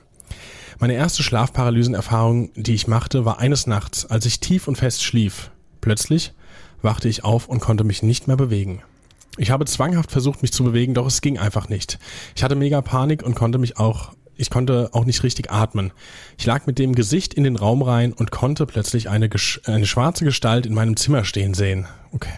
Meine 0.78 0.94
erste 0.94 1.22
Schlafparalysenerfahrung, 1.22 2.50
die 2.54 2.74
ich 2.74 2.88
machte, 2.88 3.24
war 3.24 3.38
eines 3.38 3.66
Nachts, 3.66 4.06
als 4.06 4.26
ich 4.26 4.40
tief 4.40 4.68
und 4.68 4.76
fest 4.76 5.02
schlief. 5.02 5.50
Plötzlich 5.80 6.32
wachte 6.82 7.08
ich 7.08 7.24
auf 7.24 7.48
und 7.48 7.60
konnte 7.60 7.84
mich 7.84 8.02
nicht 8.02 8.26
mehr 8.28 8.36
bewegen. 8.36 8.82
Ich 9.36 9.50
habe 9.50 9.64
zwanghaft 9.64 10.12
versucht, 10.12 10.42
mich 10.42 10.52
zu 10.52 10.62
bewegen, 10.62 10.94
doch 10.94 11.06
es 11.06 11.20
ging 11.20 11.38
einfach 11.38 11.68
nicht. 11.68 11.98
Ich 12.36 12.44
hatte 12.44 12.54
mega 12.54 12.80
Panik 12.82 13.22
und 13.22 13.34
konnte 13.34 13.58
mich 13.58 13.78
auch, 13.78 14.12
ich 14.36 14.50
konnte 14.50 14.90
auch 14.92 15.04
nicht 15.04 15.22
richtig 15.22 15.50
atmen. 15.50 15.92
Ich 16.38 16.46
lag 16.46 16.66
mit 16.66 16.78
dem 16.78 16.94
Gesicht 16.94 17.34
in 17.34 17.44
den 17.44 17.56
Raum 17.56 17.82
rein 17.82 18.12
und 18.12 18.30
konnte 18.30 18.66
plötzlich 18.66 19.08
eine, 19.08 19.28
eine 19.66 19.86
schwarze 19.86 20.24
Gestalt 20.24 20.66
in 20.66 20.74
meinem 20.74 20.96
Zimmer 20.96 21.24
stehen 21.24 21.54
sehen. 21.54 21.86
Okay. 22.12 22.32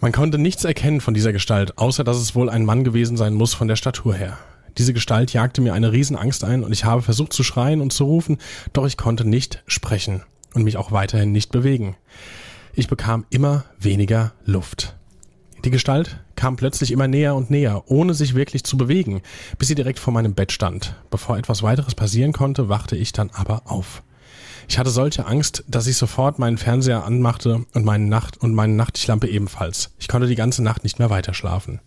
Man 0.00 0.12
konnte 0.12 0.38
nichts 0.38 0.64
erkennen 0.64 1.00
von 1.00 1.14
dieser 1.14 1.32
Gestalt, 1.32 1.78
außer 1.78 2.04
dass 2.04 2.18
es 2.18 2.34
wohl 2.34 2.50
ein 2.50 2.64
Mann 2.64 2.84
gewesen 2.84 3.16
sein 3.16 3.34
muss 3.34 3.54
von 3.54 3.68
der 3.68 3.76
Statur 3.76 4.14
her. 4.14 4.38
Diese 4.76 4.92
Gestalt 4.92 5.32
jagte 5.32 5.60
mir 5.60 5.72
eine 5.72 5.92
Riesenangst 5.92 6.44
ein 6.44 6.64
und 6.64 6.72
ich 6.72 6.84
habe 6.84 7.02
versucht 7.02 7.32
zu 7.32 7.44
schreien 7.44 7.80
und 7.80 7.92
zu 7.92 8.04
rufen, 8.04 8.38
doch 8.72 8.86
ich 8.86 8.96
konnte 8.96 9.24
nicht 9.24 9.62
sprechen 9.66 10.22
und 10.52 10.64
mich 10.64 10.76
auch 10.76 10.92
weiterhin 10.92 11.32
nicht 11.32 11.52
bewegen. 11.52 11.96
Ich 12.74 12.88
bekam 12.88 13.24
immer 13.30 13.64
weniger 13.78 14.32
Luft. 14.44 14.96
Die 15.64 15.70
Gestalt 15.70 16.18
kam 16.36 16.56
plötzlich 16.56 16.92
immer 16.92 17.08
näher 17.08 17.34
und 17.34 17.50
näher, 17.50 17.84
ohne 17.86 18.12
sich 18.12 18.34
wirklich 18.34 18.64
zu 18.64 18.76
bewegen, 18.76 19.22
bis 19.58 19.68
sie 19.68 19.74
direkt 19.74 19.98
vor 19.98 20.12
meinem 20.12 20.34
Bett 20.34 20.52
stand. 20.52 20.94
Bevor 21.10 21.38
etwas 21.38 21.62
weiteres 21.62 21.94
passieren 21.94 22.34
konnte, 22.34 22.68
wachte 22.68 22.96
ich 22.96 23.12
dann 23.12 23.30
aber 23.30 23.62
auf. 23.64 24.02
Ich 24.68 24.78
hatte 24.78 24.90
solche 24.90 25.26
Angst, 25.26 25.64
dass 25.66 25.86
ich 25.86 25.96
sofort 25.96 26.38
meinen 26.38 26.58
Fernseher 26.58 27.04
anmachte 27.04 27.64
und 27.72 27.84
meine 27.84 28.04
Nacht 28.04 28.36
und 28.36 28.54
meine 28.54 28.74
Nachttischlampe 28.74 29.26
ebenfalls. 29.26 29.94
Ich 29.98 30.08
konnte 30.08 30.26
die 30.26 30.34
ganze 30.34 30.62
Nacht 30.62 30.84
nicht 30.84 30.98
mehr 30.98 31.08
weiter 31.08 31.32
schlafen. 31.32 31.80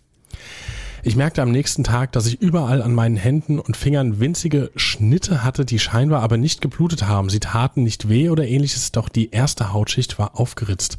Ich 1.04 1.14
merkte 1.14 1.42
am 1.42 1.52
nächsten 1.52 1.84
Tag, 1.84 2.10
dass 2.10 2.26
ich 2.26 2.40
überall 2.40 2.82
an 2.82 2.94
meinen 2.94 3.16
Händen 3.16 3.60
und 3.60 3.76
Fingern 3.76 4.18
winzige 4.18 4.72
Schnitte 4.74 5.44
hatte, 5.44 5.64
die 5.64 5.78
scheinbar 5.78 6.22
aber 6.22 6.36
nicht 6.36 6.60
geblutet 6.60 7.06
haben. 7.06 7.30
Sie 7.30 7.38
taten 7.38 7.84
nicht 7.84 8.08
weh 8.08 8.28
oder 8.28 8.44
ähnliches, 8.44 8.90
doch 8.90 9.08
die 9.08 9.30
erste 9.30 9.72
Hautschicht 9.72 10.18
war 10.18 10.38
aufgeritzt. 10.38 10.98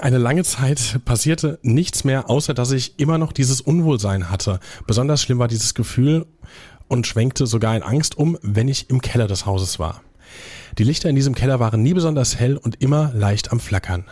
Eine 0.00 0.18
lange 0.18 0.44
Zeit 0.44 1.00
passierte 1.04 1.58
nichts 1.62 2.04
mehr, 2.04 2.30
außer 2.30 2.54
dass 2.54 2.70
ich 2.70 3.00
immer 3.00 3.18
noch 3.18 3.32
dieses 3.32 3.60
Unwohlsein 3.60 4.30
hatte. 4.30 4.60
Besonders 4.86 5.20
schlimm 5.20 5.40
war 5.40 5.48
dieses 5.48 5.74
Gefühl 5.74 6.26
und 6.86 7.08
schwenkte 7.08 7.48
sogar 7.48 7.76
in 7.76 7.82
Angst 7.82 8.16
um, 8.16 8.38
wenn 8.40 8.68
ich 8.68 8.90
im 8.90 9.00
Keller 9.00 9.26
des 9.26 9.44
Hauses 9.44 9.80
war. 9.80 10.02
Die 10.78 10.84
Lichter 10.84 11.10
in 11.10 11.16
diesem 11.16 11.34
Keller 11.34 11.58
waren 11.58 11.82
nie 11.82 11.94
besonders 11.94 12.38
hell 12.38 12.56
und 12.56 12.80
immer 12.80 13.12
leicht 13.12 13.50
am 13.50 13.58
Flackern. 13.58 14.04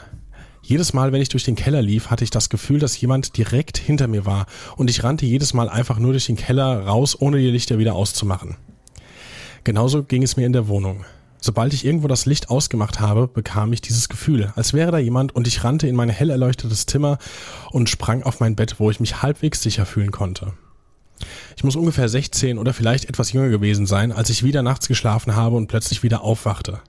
Jedes 0.61 0.93
Mal, 0.93 1.13
wenn 1.13 1.23
ich 1.23 1.29
durch 1.29 1.45
den 1.45 1.55
Keller 1.55 1.83
lief, 1.83 2.11
hatte 2.11 2.25
ich 2.25 2.31
das 2.31 2.49
Gefühl, 2.49 2.81
dass 2.81 3.01
jemand 3.01 3.37
direkt 3.37 3.79
hinter 3.79 4.09
mir 4.09 4.27
war 4.27 4.47
und 4.77 4.91
ich 4.91 5.05
rannte 5.05 5.25
jedes 5.25 5.55
Mal 5.55 5.69
einfach 5.69 6.01
nur 6.01 6.11
durch 6.11 6.27
den 6.27 6.37
Keller 6.37 6.85
raus, 6.85 7.17
ohne 7.21 7.39
die 7.39 7.51
Lichter 7.51 7.79
wieder 7.79 7.95
auszumachen. 7.95 8.57
Genauso 9.63 10.03
ging 10.03 10.25
es 10.25 10.37
mir 10.37 10.47
in 10.47 10.53
der 10.53 10.67
Wohnung. 10.67 11.05
Sobald 11.41 11.73
ich 11.75 11.85
irgendwo 11.85 12.09
das 12.09 12.27
Licht 12.27 12.51
ausgemacht 12.51 13.01
habe, 13.01 13.29
bekam 13.29 13.73
ich 13.73 13.81
dieses 13.81 14.09
Gefühl, 14.09 14.53
als 14.57 14.73
wäre 14.73 14.91
da 14.91 14.99
jemand 14.99 15.35
und 15.35 15.47
ich 15.47 15.65
rannte 15.65 15.87
in 15.87 15.95
mein 15.95 16.09
hell 16.09 16.31
erleuchtetes 16.31 16.87
Zimmer 16.87 17.19
und 17.71 17.89
sprang 17.89 18.23
auf 18.23 18.41
mein 18.41 18.57
Bett, 18.57 18.77
wo 18.79 18.91
ich 18.91 19.01
mich 19.01 19.23
halbwegs 19.23 19.63
sicher 19.63 19.87
fühlen 19.87 20.13
konnte. 20.13 20.53
Ich 21.57 21.65
muss 21.65 21.77
ungefähr 21.77 22.09
16 22.09 22.59
oder 22.59 22.75
vielleicht 22.75 23.07
etwas 23.07 23.33
jünger 23.33 23.49
gewesen 23.49 23.87
sein, 23.87 24.13
als 24.13 24.31
ich 24.31 24.43
wieder 24.43 24.63
nachts 24.63 24.89
geschlafen 24.89 25.35
habe 25.35 25.57
und 25.57 25.69
plötzlich 25.69 26.03
wieder 26.03 26.23
aufwachte. 26.23 26.81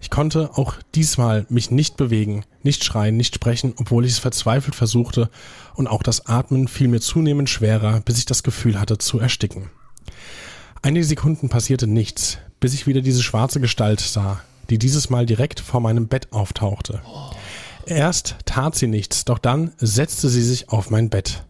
Ich 0.00 0.08
konnte 0.08 0.50
auch 0.54 0.76
diesmal 0.94 1.44
mich 1.50 1.70
nicht 1.70 1.98
bewegen, 1.98 2.44
nicht 2.62 2.84
schreien, 2.84 3.18
nicht 3.18 3.34
sprechen, 3.34 3.74
obwohl 3.76 4.06
ich 4.06 4.12
es 4.12 4.18
verzweifelt 4.18 4.74
versuchte, 4.74 5.28
und 5.74 5.88
auch 5.88 6.02
das 6.02 6.26
Atmen 6.26 6.68
fiel 6.68 6.88
mir 6.88 7.00
zunehmend 7.00 7.50
schwerer, 7.50 8.00
bis 8.00 8.18
ich 8.18 8.24
das 8.24 8.42
Gefühl 8.42 8.80
hatte 8.80 8.96
zu 8.96 9.18
ersticken. 9.18 9.70
Einige 10.82 11.04
Sekunden 11.04 11.50
passierte 11.50 11.86
nichts, 11.86 12.38
bis 12.58 12.72
ich 12.72 12.86
wieder 12.86 13.02
diese 13.02 13.22
schwarze 13.22 13.60
Gestalt 13.60 14.00
sah, 14.00 14.40
die 14.70 14.78
dieses 14.78 15.10
Mal 15.10 15.26
direkt 15.26 15.60
vor 15.60 15.80
meinem 15.80 16.08
Bett 16.08 16.32
auftauchte. 16.32 17.02
Erst 17.84 18.36
tat 18.46 18.76
sie 18.76 18.86
nichts, 18.86 19.26
doch 19.26 19.38
dann 19.38 19.72
setzte 19.76 20.30
sie 20.30 20.42
sich 20.42 20.70
auf 20.70 20.88
mein 20.88 21.10
Bett. 21.10 21.44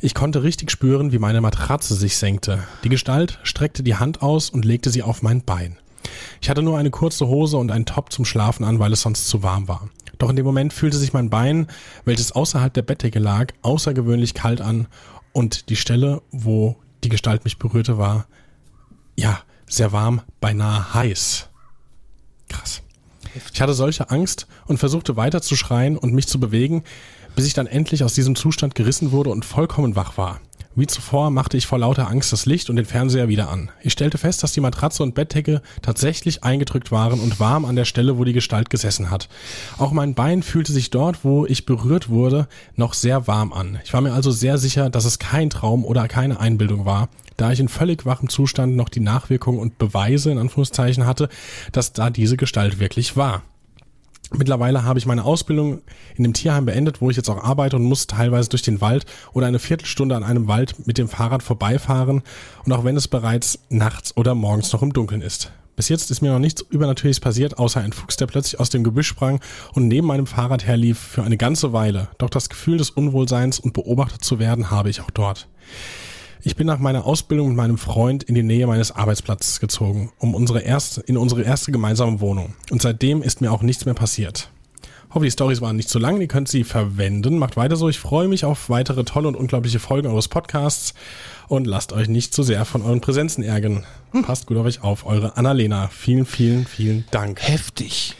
Ich 0.00 0.12
konnte 0.12 0.42
richtig 0.42 0.72
spüren, 0.72 1.12
wie 1.12 1.20
meine 1.20 1.40
Matratze 1.40 1.94
sich 1.94 2.16
senkte. 2.16 2.64
Die 2.82 2.88
Gestalt 2.88 3.38
streckte 3.44 3.84
die 3.84 3.94
Hand 3.94 4.22
aus 4.22 4.50
und 4.50 4.64
legte 4.64 4.90
sie 4.90 5.04
auf 5.04 5.22
mein 5.22 5.44
Bein. 5.44 5.76
Ich 6.40 6.50
hatte 6.50 6.62
nur 6.62 6.78
eine 6.78 6.90
kurze 6.90 7.28
Hose 7.28 7.58
und 7.58 7.70
einen 7.70 7.86
Top 7.86 8.12
zum 8.12 8.24
Schlafen 8.24 8.64
an, 8.64 8.80
weil 8.80 8.92
es 8.92 9.02
sonst 9.02 9.28
zu 9.28 9.44
warm 9.44 9.68
war. 9.68 9.88
Doch 10.18 10.30
in 10.30 10.36
dem 10.36 10.46
Moment 10.46 10.72
fühlte 10.72 10.98
sich 10.98 11.12
mein 11.12 11.30
Bein, 11.30 11.68
welches 12.04 12.32
außerhalb 12.32 12.74
der 12.74 12.82
Bettdecke 12.82 13.20
lag, 13.20 13.52
außergewöhnlich 13.62 14.34
kalt 14.34 14.60
an 14.60 14.88
und 15.32 15.68
die 15.68 15.76
Stelle, 15.76 16.22
wo 16.32 16.76
die 17.04 17.08
Gestalt 17.08 17.44
mich 17.44 17.58
berührte, 17.58 17.98
war, 17.98 18.26
ja, 19.18 19.40
sehr 19.66 19.90
warm, 19.90 20.22
beinahe 20.40 20.94
heiß. 20.94 21.48
Krass. 22.48 22.82
Ich 23.52 23.60
hatte 23.60 23.74
solche 23.74 24.10
Angst 24.10 24.46
und 24.66 24.78
versuchte 24.78 25.16
weiter 25.16 25.42
zu 25.42 25.56
schreien 25.56 25.98
und 25.98 26.14
mich 26.14 26.28
zu 26.28 26.38
bewegen, 26.38 26.84
bis 27.34 27.44
ich 27.46 27.52
dann 27.52 27.66
endlich 27.66 28.04
aus 28.04 28.14
diesem 28.14 28.36
Zustand 28.36 28.76
gerissen 28.76 29.10
wurde 29.10 29.30
und 29.30 29.44
vollkommen 29.44 29.96
wach 29.96 30.16
war. 30.18 30.40
Wie 30.76 30.86
zuvor 30.86 31.30
machte 31.30 31.56
ich 31.56 31.66
vor 31.66 31.80
lauter 31.80 32.08
Angst 32.08 32.32
das 32.32 32.46
Licht 32.46 32.70
und 32.70 32.76
den 32.76 32.84
Fernseher 32.84 33.26
wieder 33.26 33.50
an. 33.50 33.70
Ich 33.82 33.92
stellte 33.92 34.18
fest, 34.18 34.44
dass 34.44 34.52
die 34.52 34.60
Matratze 34.60 35.02
und 35.02 35.16
Bettdecke 35.16 35.62
tatsächlich 35.82 36.44
eingedrückt 36.44 36.92
waren 36.92 37.18
und 37.18 37.40
warm 37.40 37.64
an 37.64 37.74
der 37.74 37.86
Stelle, 37.86 38.18
wo 38.18 38.24
die 38.24 38.32
Gestalt 38.32 38.70
gesessen 38.70 39.10
hat. 39.10 39.28
Auch 39.78 39.90
mein 39.90 40.14
Bein 40.14 40.44
fühlte 40.44 40.72
sich 40.72 40.90
dort, 40.90 41.24
wo 41.24 41.44
ich 41.44 41.66
berührt 41.66 42.08
wurde, 42.08 42.46
noch 42.76 42.94
sehr 42.94 43.26
warm 43.26 43.52
an. 43.52 43.80
Ich 43.84 43.92
war 43.92 44.00
mir 44.00 44.12
also 44.12 44.30
sehr 44.30 44.58
sicher, 44.58 44.88
dass 44.90 45.04
es 45.04 45.18
kein 45.18 45.50
Traum 45.50 45.84
oder 45.84 46.06
keine 46.06 46.38
Einbildung 46.38 46.84
war, 46.84 47.08
da 47.38 47.50
ich 47.50 47.60
in 47.60 47.68
völlig 47.68 48.04
wachem 48.04 48.28
Zustand 48.28 48.76
noch 48.76 48.90
die 48.90 49.00
Nachwirkungen 49.00 49.58
und 49.58 49.78
Beweise 49.78 50.30
in 50.30 50.38
Anführungszeichen 50.38 51.06
hatte, 51.06 51.30
dass 51.72 51.94
da 51.94 52.10
diese 52.10 52.36
Gestalt 52.36 52.78
wirklich 52.78 53.16
war. 53.16 53.42
Mittlerweile 54.36 54.84
habe 54.84 54.98
ich 54.98 55.06
meine 55.06 55.24
Ausbildung 55.24 55.80
in 56.16 56.24
dem 56.24 56.34
Tierheim 56.34 56.66
beendet, 56.66 57.00
wo 57.00 57.08
ich 57.08 57.16
jetzt 57.16 57.30
auch 57.30 57.42
arbeite 57.42 57.76
und 57.76 57.84
muss 57.84 58.06
teilweise 58.06 58.50
durch 58.50 58.60
den 58.60 58.82
Wald 58.82 59.06
oder 59.32 59.46
eine 59.46 59.58
Viertelstunde 59.58 60.14
an 60.14 60.24
einem 60.24 60.48
Wald 60.48 60.86
mit 60.86 60.98
dem 60.98 61.08
Fahrrad 61.08 61.42
vorbeifahren 61.42 62.22
und 62.64 62.72
auch 62.72 62.84
wenn 62.84 62.96
es 62.96 63.08
bereits 63.08 63.60
nachts 63.70 64.14
oder 64.18 64.34
morgens 64.34 64.70
noch 64.72 64.82
im 64.82 64.92
Dunkeln 64.92 65.22
ist. 65.22 65.50
Bis 65.76 65.88
jetzt 65.88 66.10
ist 66.10 66.20
mir 66.20 66.32
noch 66.32 66.40
nichts 66.40 66.60
Übernatürliches 66.60 67.20
passiert, 67.20 67.56
außer 67.56 67.80
ein 67.80 67.92
Fuchs, 67.92 68.16
der 68.16 68.26
plötzlich 68.26 68.58
aus 68.60 68.68
dem 68.68 68.82
Gebüsch 68.82 69.06
sprang 69.06 69.40
und 69.74 69.86
neben 69.86 70.08
meinem 70.08 70.26
Fahrrad 70.26 70.66
herlief 70.66 70.98
für 70.98 71.22
eine 71.22 71.36
ganze 71.36 71.72
Weile. 71.72 72.08
Doch 72.18 72.28
das 72.28 72.48
Gefühl 72.48 72.78
des 72.78 72.90
Unwohlseins 72.90 73.60
und 73.60 73.74
beobachtet 73.74 74.24
zu 74.24 74.40
werden 74.40 74.70
habe 74.70 74.90
ich 74.90 75.00
auch 75.00 75.10
dort. 75.10 75.48
Ich 76.42 76.56
bin 76.56 76.66
nach 76.66 76.78
meiner 76.78 77.04
Ausbildung 77.04 77.48
mit 77.48 77.56
meinem 77.56 77.78
Freund 77.78 78.22
in 78.22 78.34
die 78.34 78.42
Nähe 78.42 78.66
meines 78.66 78.92
Arbeitsplatzes 78.92 79.60
gezogen, 79.60 80.12
um 80.18 80.34
unsere 80.34 80.60
erste, 80.60 81.00
in 81.00 81.16
unsere 81.16 81.42
erste 81.42 81.72
gemeinsame 81.72 82.20
Wohnung. 82.20 82.54
Und 82.70 82.80
seitdem 82.80 83.22
ist 83.22 83.40
mir 83.40 83.52
auch 83.52 83.62
nichts 83.62 83.84
mehr 83.84 83.94
passiert. 83.94 84.50
Hoffe, 85.10 85.24
die 85.24 85.30
Stories 85.30 85.62
waren 85.62 85.76
nicht 85.76 85.88
zu 85.88 85.98
lang, 85.98 86.20
ihr 86.20 86.28
könnt 86.28 86.48
sie 86.48 86.64
verwenden. 86.64 87.38
Macht 87.38 87.56
weiter 87.56 87.76
so, 87.76 87.88
ich 87.88 87.98
freue 87.98 88.28
mich 88.28 88.44
auf 88.44 88.68
weitere 88.68 89.04
tolle 89.04 89.28
und 89.28 89.36
unglaubliche 89.36 89.78
Folgen 89.78 90.06
eures 90.06 90.28
Podcasts 90.28 90.92
und 91.48 91.66
lasst 91.66 91.94
euch 91.94 92.08
nicht 92.08 92.34
zu 92.34 92.42
sehr 92.42 92.64
von 92.66 92.82
euren 92.82 93.00
Präsenzen 93.00 93.42
ärgern. 93.42 93.84
Passt 94.22 94.46
gut 94.46 94.58
auf 94.58 94.66
euch 94.66 94.82
auf, 94.82 95.06
eure 95.06 95.36
Annalena. 95.38 95.88
Vielen, 95.88 96.26
vielen, 96.26 96.66
vielen 96.66 97.04
Dank. 97.10 97.40
Heftig. 97.40 98.16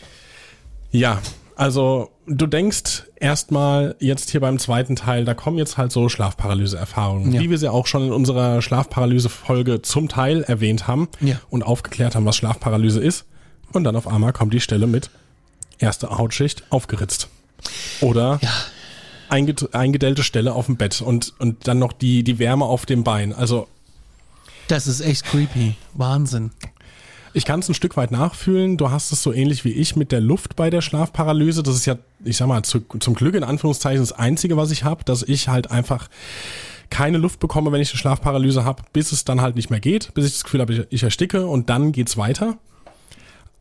Ja, 0.90 1.20
also 1.58 2.10
du 2.28 2.46
denkst 2.46 3.02
erstmal 3.16 3.96
jetzt 3.98 4.30
hier 4.30 4.40
beim 4.40 4.60
zweiten 4.60 4.94
Teil, 4.94 5.24
da 5.24 5.34
kommen 5.34 5.58
jetzt 5.58 5.76
halt 5.76 5.90
so 5.90 6.08
Schlafparalyse-Erfahrungen, 6.08 7.32
ja. 7.32 7.40
wie 7.40 7.50
wir 7.50 7.58
sie 7.58 7.70
auch 7.70 7.88
schon 7.88 8.04
in 8.04 8.12
unserer 8.12 8.62
Schlafparalyse-Folge 8.62 9.82
zum 9.82 10.08
Teil 10.08 10.44
erwähnt 10.44 10.86
haben 10.86 11.08
ja. 11.20 11.40
und 11.50 11.64
aufgeklärt 11.64 12.14
haben, 12.14 12.24
was 12.24 12.36
Schlafparalyse 12.36 13.00
ist. 13.00 13.24
Und 13.72 13.82
dann 13.82 13.96
auf 13.96 14.06
einmal 14.06 14.32
kommt 14.32 14.54
die 14.54 14.60
Stelle 14.60 14.86
mit 14.86 15.10
erste 15.80 16.16
Hautschicht 16.16 16.62
aufgeritzt. 16.70 17.28
Oder 18.00 18.38
ja. 18.40 18.50
eingedellte 19.28 20.22
Stelle 20.22 20.52
auf 20.52 20.66
dem 20.66 20.76
Bett 20.76 21.02
und, 21.02 21.34
und 21.40 21.66
dann 21.66 21.80
noch 21.80 21.92
die, 21.92 22.22
die 22.22 22.38
Wärme 22.38 22.66
auf 22.66 22.86
dem 22.86 23.02
Bein. 23.02 23.32
Also. 23.32 23.66
Das 24.68 24.86
ist 24.86 25.00
echt 25.00 25.24
creepy. 25.24 25.74
Wahnsinn. 25.94 26.52
Ich 27.34 27.44
kann 27.44 27.60
es 27.60 27.68
ein 27.68 27.74
Stück 27.74 27.96
weit 27.96 28.10
nachfühlen. 28.10 28.76
Du 28.76 28.90
hast 28.90 29.12
es 29.12 29.22
so 29.22 29.32
ähnlich 29.32 29.64
wie 29.64 29.72
ich 29.72 29.96
mit 29.96 30.12
der 30.12 30.20
Luft 30.20 30.56
bei 30.56 30.70
der 30.70 30.80
Schlafparalyse. 30.80 31.62
Das 31.62 31.74
ist 31.74 31.86
ja, 31.86 31.96
ich 32.24 32.36
sag 32.36 32.48
mal, 32.48 32.62
zu, 32.62 32.80
zum 33.00 33.14
Glück 33.14 33.34
in 33.34 33.44
Anführungszeichen 33.44 34.00
das 34.00 34.12
Einzige, 34.12 34.56
was 34.56 34.70
ich 34.70 34.84
habe, 34.84 35.04
dass 35.04 35.22
ich 35.22 35.48
halt 35.48 35.70
einfach 35.70 36.08
keine 36.90 37.18
Luft 37.18 37.40
bekomme, 37.40 37.70
wenn 37.70 37.82
ich 37.82 37.90
eine 37.90 37.98
Schlafparalyse 37.98 38.64
habe, 38.64 38.82
bis 38.92 39.12
es 39.12 39.24
dann 39.24 39.40
halt 39.40 39.56
nicht 39.56 39.70
mehr 39.70 39.80
geht, 39.80 40.14
bis 40.14 40.26
ich 40.26 40.32
das 40.32 40.44
Gefühl 40.44 40.60
habe, 40.60 40.72
ich, 40.72 40.86
ich 40.90 41.02
ersticke 41.02 41.46
und 41.46 41.68
dann 41.68 41.92
geht's 41.92 42.16
weiter. 42.16 42.56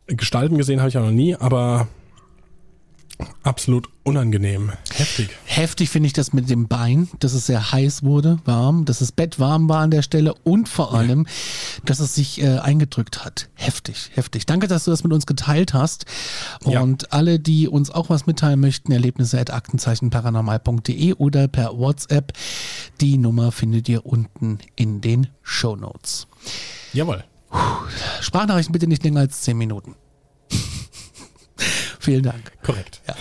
Gestalten 0.07 0.57
gesehen 0.57 0.79
habe 0.79 0.88
ich 0.88 0.95
ja 0.95 1.01
noch 1.01 1.12
nie, 1.12 1.36
aber 1.36 1.88
Absolut 3.41 3.89
unangenehm. 4.03 4.71
Heftig. 4.93 5.29
Heftig 5.45 5.89
finde 5.89 6.07
ich 6.07 6.13
das 6.13 6.33
mit 6.33 6.50
dem 6.50 6.67
Bein, 6.67 7.09
dass 7.19 7.33
es 7.33 7.47
sehr 7.47 7.71
heiß 7.71 8.03
wurde, 8.03 8.39
warm, 8.45 8.86
dass 8.86 9.00
das 9.00 9.12
Bett 9.12 9.39
warm 9.39 9.69
war 9.69 9.81
an 9.81 9.91
der 9.91 10.03
Stelle 10.03 10.33
und 10.43 10.69
vor 10.69 10.93
allem, 10.93 11.25
ja. 11.25 11.81
dass 11.86 12.00
es 12.00 12.13
sich 12.13 12.41
äh, 12.41 12.59
eingedrückt 12.59 13.25
hat. 13.25 13.50
Heftig, 13.55 14.12
heftig. 14.13 14.45
Danke, 14.45 14.67
dass 14.67 14.86
du 14.86 14.91
das 14.91 15.03
mit 15.03 15.13
uns 15.13 15.25
geteilt 15.25 15.74
hast. 15.74 16.05
Und 16.63 17.03
ja. 17.03 17.07
alle, 17.09 17.39
die 17.39 17.67
uns 17.67 17.89
auch 17.89 18.09
was 18.09 18.27
mitteilen 18.27 18.59
möchten, 18.59 18.91
Erlebnisse 18.91 19.39
at 19.39 19.51
aktenzeichenparanormal.de 19.51 21.13
oder 21.13 21.47
per 21.47 21.77
WhatsApp. 21.77 22.33
Die 23.01 23.17
Nummer 23.17 23.51
findet 23.51 23.89
ihr 23.89 24.05
unten 24.05 24.59
in 24.75 25.01
den 25.01 25.27
Show 25.41 25.75
Notes. 25.75 26.27
Jawohl. 26.93 27.24
Sprachnachrichten 28.21 28.74
bitte 28.74 28.88
nicht 28.88 29.03
länger 29.03 29.21
als 29.21 29.41
zehn 29.41 29.57
Minuten. 29.57 29.95
Vielen 32.07 32.23
Dank. 32.23 32.53
Korrekt. 32.63 33.01
Ja. 33.05 33.15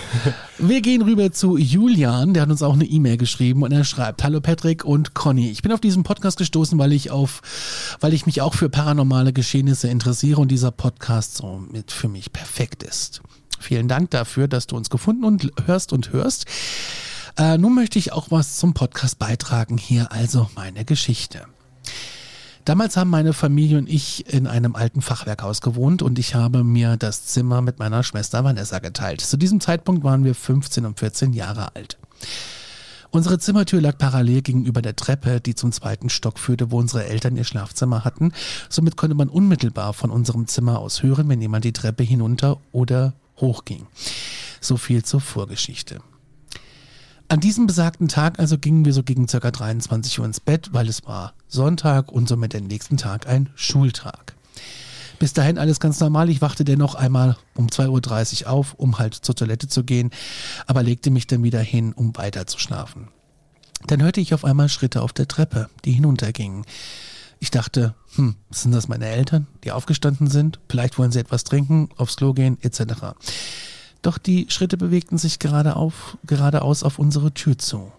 Wir 0.59 0.81
gehen 0.81 1.03
rüber 1.03 1.33
zu 1.33 1.57
Julian, 1.57 2.35
der 2.35 2.45
hat 2.45 2.51
uns 2.51 2.63
auch 2.63 2.75
eine 2.75 2.85
E-Mail 2.85 3.17
geschrieben 3.17 3.65
und 3.65 3.73
er 3.73 3.83
schreibt: 3.83 4.23
Hallo 4.23 4.41
Patrick 4.41 4.85
und 4.85 5.13
Conny. 5.13 5.51
Ich 5.51 5.61
bin 5.61 5.73
auf 5.73 5.81
diesen 5.81 6.05
Podcast 6.05 6.39
gestoßen, 6.39 6.79
weil 6.79 6.93
ich 6.93 7.11
auf, 7.11 7.43
weil 7.99 8.15
ich 8.15 8.27
mich 8.27 8.43
auch 8.43 8.55
für 8.55 8.69
paranormale 8.69 9.33
Geschehnisse 9.33 9.89
interessiere 9.89 10.41
und 10.41 10.53
dieser 10.53 10.71
Podcast 10.71 11.39
so 11.39 11.65
mit 11.69 11.91
für 11.91 12.07
mich 12.07 12.33
perfekt 12.33 12.85
ist. 12.85 13.23
Vielen 13.59 13.89
Dank 13.89 14.13
dafür, 14.13 14.47
dass 14.47 14.69
du 14.69 14.77
uns 14.77 14.89
gefunden 14.89 15.25
und 15.25 15.51
hörst 15.67 15.93
und 15.93 16.13
hörst. 16.13 16.45
Äh, 17.37 17.59
nun 17.59 17.75
möchte 17.75 17.99
ich 17.99 18.13
auch 18.13 18.31
was 18.31 18.55
zum 18.55 18.73
Podcast 18.73 19.19
beitragen. 19.19 19.79
Hier 19.79 20.13
also 20.13 20.49
meine 20.55 20.85
Geschichte. 20.85 21.47
Damals 22.67 22.97
haben 22.97 23.11
meine 23.11 23.33
Familie 23.33 23.79
und 23.79 23.89
ich 23.89 24.27
in 24.35 24.49
einem 24.49 24.75
alten 24.75 25.01
Fachwerkhaus 25.01 25.61
gewohnt 25.61 26.03
und 26.03 26.19
ich 26.19 26.35
habe 26.35 26.65
mir 26.65 26.97
das 26.97 27.25
Zimmer 27.25 27.63
mit 27.63 27.79
meiner 27.79 28.03
Schwester 28.03 28.43
Vanessa 28.43 28.81
geteilt. 28.81 29.21
Zu 29.21 29.37
diesem 29.37 29.61
Zeitpunkt 29.61 30.03
waren 30.03 30.25
wir 30.25 30.35
15 30.35 30.85
und 30.85 30.99
14 30.99 31.33
Jahre 31.33 31.77
alt. 31.77 31.97
Unsere 33.13 33.39
Zimmertür 33.39 33.81
lag 33.81 33.97
parallel 33.99 34.43
gegenüber 34.43 34.83
der 34.83 34.97
Treppe, 34.97 35.41
die 35.41 35.55
zum 35.55 35.71
zweiten 35.71 36.11
Stock 36.11 36.41
führte, 36.41 36.73
wo 36.73 36.81
unsere 36.81 37.07
Eltern 37.07 37.37
ihr 37.37 37.45
Schlafzimmer 37.45 38.05
hatten. 38.05 38.33
Somit 38.69 38.97
konnte 38.97 39.15
man 39.15 39.29
unmittelbar 39.29 39.93
von 39.93 40.11
unserem 40.11 40.49
Zimmer 40.49 40.81
aus 40.81 41.05
hören, 41.05 41.29
wenn 41.29 41.41
jemand 41.41 41.65
die 41.65 41.73
Treppe 41.73 42.03
hinunter 42.03 42.59
oder 42.73 43.15
hochging. 43.41 43.87
So 44.61 44.77
viel 44.77 45.05
zur 45.05 45.21
Vorgeschichte. 45.21 46.01
An 47.29 47.41
diesem 47.41 47.67
besagten 47.67 48.07
Tag 48.07 48.39
also 48.39 48.57
gingen 48.57 48.85
wir 48.85 48.93
so 48.93 49.03
gegen 49.03 49.27
ca. 49.27 49.51
23 49.51 50.21
Uhr 50.21 50.27
ins 50.27 50.39
Bett, 50.39 50.69
weil 50.73 50.89
es 50.89 51.05
war 51.07 51.35
Sonntag 51.49 52.13
und 52.13 52.29
somit 52.29 52.53
der 52.53 52.61
nächsten 52.61 52.97
Tag 52.99 53.27
ein 53.27 53.51
Schultag. 53.57 54.37
Bis 55.19 55.33
dahin 55.33 55.59
alles 55.59 55.81
ganz 55.81 55.99
normal. 55.99 56.31
Ich 56.31 56.41
wachte 56.41 56.65
dennoch 56.65 56.95
einmal 56.95 57.37
um 57.55 57.67
2.30 57.67 58.45
Uhr 58.45 58.51
auf, 58.51 58.75
um 58.75 58.99
halt 58.99 59.15
zur 59.15 59.35
Toilette 59.35 59.67
zu 59.67 59.83
gehen, 59.83 60.11
aber 60.67 60.85
legte 60.85 61.11
mich 61.11 61.27
dann 61.27 61.43
wieder 61.43 61.61
hin, 61.61 61.93
um 61.95 62.17
weiter 62.17 62.47
zu 62.47 62.61
schlafen. 62.61 63.09
Dann 63.89 64.03
hörte 64.03 64.21
ich 64.21 64.33
auf 64.33 64.45
einmal 64.45 64.69
Schritte 64.69 65.03
auf 65.03 65.13
der 65.13 65.27
Treppe, 65.27 65.69
die 65.85 65.93
hinuntergingen. 65.93 66.65
Ich 67.41 67.51
dachte, 67.51 67.95
hm, 68.15 68.37
sind 68.51 68.73
das 68.73 68.89
meine 68.89 69.07
Eltern, 69.07 69.47
die 69.65 69.73
aufgestanden 69.73 70.29
sind? 70.29 70.61
Vielleicht 70.69 70.97
wollen 70.97 71.13
sie 71.13 71.19
etwas 71.21 71.45
trinken, 71.45 71.89
aufs 71.97 72.17
Klo 72.17 72.35
gehen, 72.35 72.59
etc. 72.63 73.15
Doch 74.07 74.19
die 74.19 74.47
Schritte 74.51 74.77
bewegten 74.77 75.19
sich 75.19 75.41
gerade 75.41 75.75
auf, 75.75 76.17
geradeaus 76.25 76.85
auf 76.85 77.01
unsere 77.01 77.35
Tür 77.35 77.59
zu. 77.59 77.91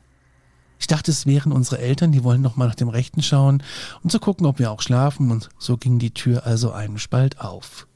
Ich 0.79 0.87
dachte, 0.87 1.11
es 1.11 1.25
wären 1.25 1.51
unsere 1.51 1.79
Eltern, 1.79 2.13
die 2.13 2.23
wollen 2.23 2.41
noch 2.41 2.55
mal 2.55 2.67
nach 2.67 2.75
dem 2.75 2.87
Rechten 2.87 3.21
schauen 3.21 3.61
und 4.03 4.09
zu 4.09 4.21
gucken, 4.21 4.45
ob 4.45 4.57
wir 4.57 4.71
auch 4.71 4.81
schlafen, 4.81 5.31
und 5.31 5.49
so 5.59 5.75
ging 5.75 5.99
die 5.99 6.11
Tür 6.11 6.45
also 6.45 6.71
einen 6.71 6.97
Spalt 6.97 7.41
auf. 7.41 7.87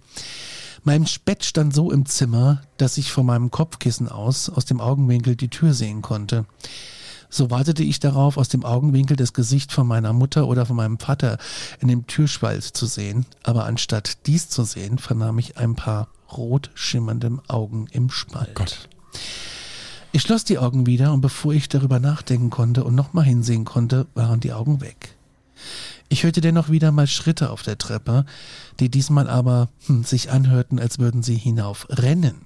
Mein 0.83 1.07
Bett 1.23 1.45
stand 1.45 1.73
so 1.73 1.89
im 1.89 2.05
Zimmer, 2.05 2.63
dass 2.75 2.97
ich 2.97 3.13
von 3.13 3.25
meinem 3.25 3.49
Kopfkissen 3.49 4.09
aus 4.09 4.49
aus 4.49 4.65
dem 4.65 4.81
Augenwinkel 4.81 5.37
die 5.37 5.47
Tür 5.47 5.73
sehen 5.73 6.01
konnte. 6.01 6.43
So 7.29 7.49
wartete 7.49 7.83
ich 7.83 8.01
darauf, 8.01 8.35
aus 8.35 8.49
dem 8.49 8.65
Augenwinkel 8.65 9.15
das 9.15 9.31
Gesicht 9.31 9.71
von 9.71 9.87
meiner 9.87 10.11
Mutter 10.11 10.49
oder 10.49 10.65
von 10.65 10.75
meinem 10.75 10.99
Vater 10.99 11.37
in 11.79 11.87
dem 11.87 12.07
Türspalt 12.07 12.65
zu 12.65 12.87
sehen, 12.87 13.25
aber 13.43 13.63
anstatt 13.63 14.27
dies 14.27 14.49
zu 14.49 14.65
sehen, 14.65 14.97
vernahm 14.97 15.39
ich 15.39 15.57
ein 15.57 15.75
paar 15.75 16.09
rot 16.37 16.71
schimmerndem 16.73 17.41
Augen 17.47 17.87
im 17.91 18.09
Spalt. 18.09 18.49
Oh 18.51 18.55
Gott. 18.55 18.89
Ich 20.13 20.23
schloss 20.23 20.43
die 20.43 20.57
Augen 20.57 20.85
wieder 20.85 21.13
und 21.13 21.21
bevor 21.21 21.53
ich 21.53 21.69
darüber 21.69 21.99
nachdenken 21.99 22.49
konnte 22.49 22.83
und 22.83 22.95
nochmal 22.95 23.23
hinsehen 23.23 23.63
konnte, 23.63 24.07
waren 24.13 24.41
die 24.41 24.51
Augen 24.51 24.81
weg. 24.81 25.15
Ich 26.09 26.23
hörte 26.23 26.41
dennoch 26.41 26.69
wieder 26.69 26.91
mal 26.91 27.07
Schritte 27.07 27.49
auf 27.49 27.63
der 27.63 27.77
Treppe, 27.77 28.25
die 28.81 28.89
diesmal 28.89 29.29
aber 29.29 29.69
hm, 29.85 30.03
sich 30.03 30.29
anhörten, 30.29 30.79
als 30.79 30.99
würden 30.99 31.23
sie 31.23 31.35
hinauf 31.35 31.87
rennen. 31.89 32.45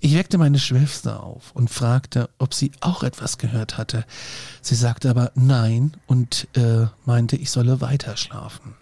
Ich 0.00 0.14
weckte 0.14 0.38
meine 0.38 0.58
Schwester 0.58 1.22
auf 1.22 1.52
und 1.54 1.70
fragte, 1.70 2.28
ob 2.38 2.54
sie 2.54 2.72
auch 2.80 3.02
etwas 3.02 3.38
gehört 3.38 3.78
hatte. 3.78 4.04
Sie 4.62 4.74
sagte 4.74 5.10
aber 5.10 5.32
nein 5.34 5.96
und 6.06 6.48
äh, 6.54 6.86
meinte, 7.04 7.36
ich 7.36 7.50
solle 7.50 7.80
weiter 7.80 8.16
schlafen. 8.16 8.74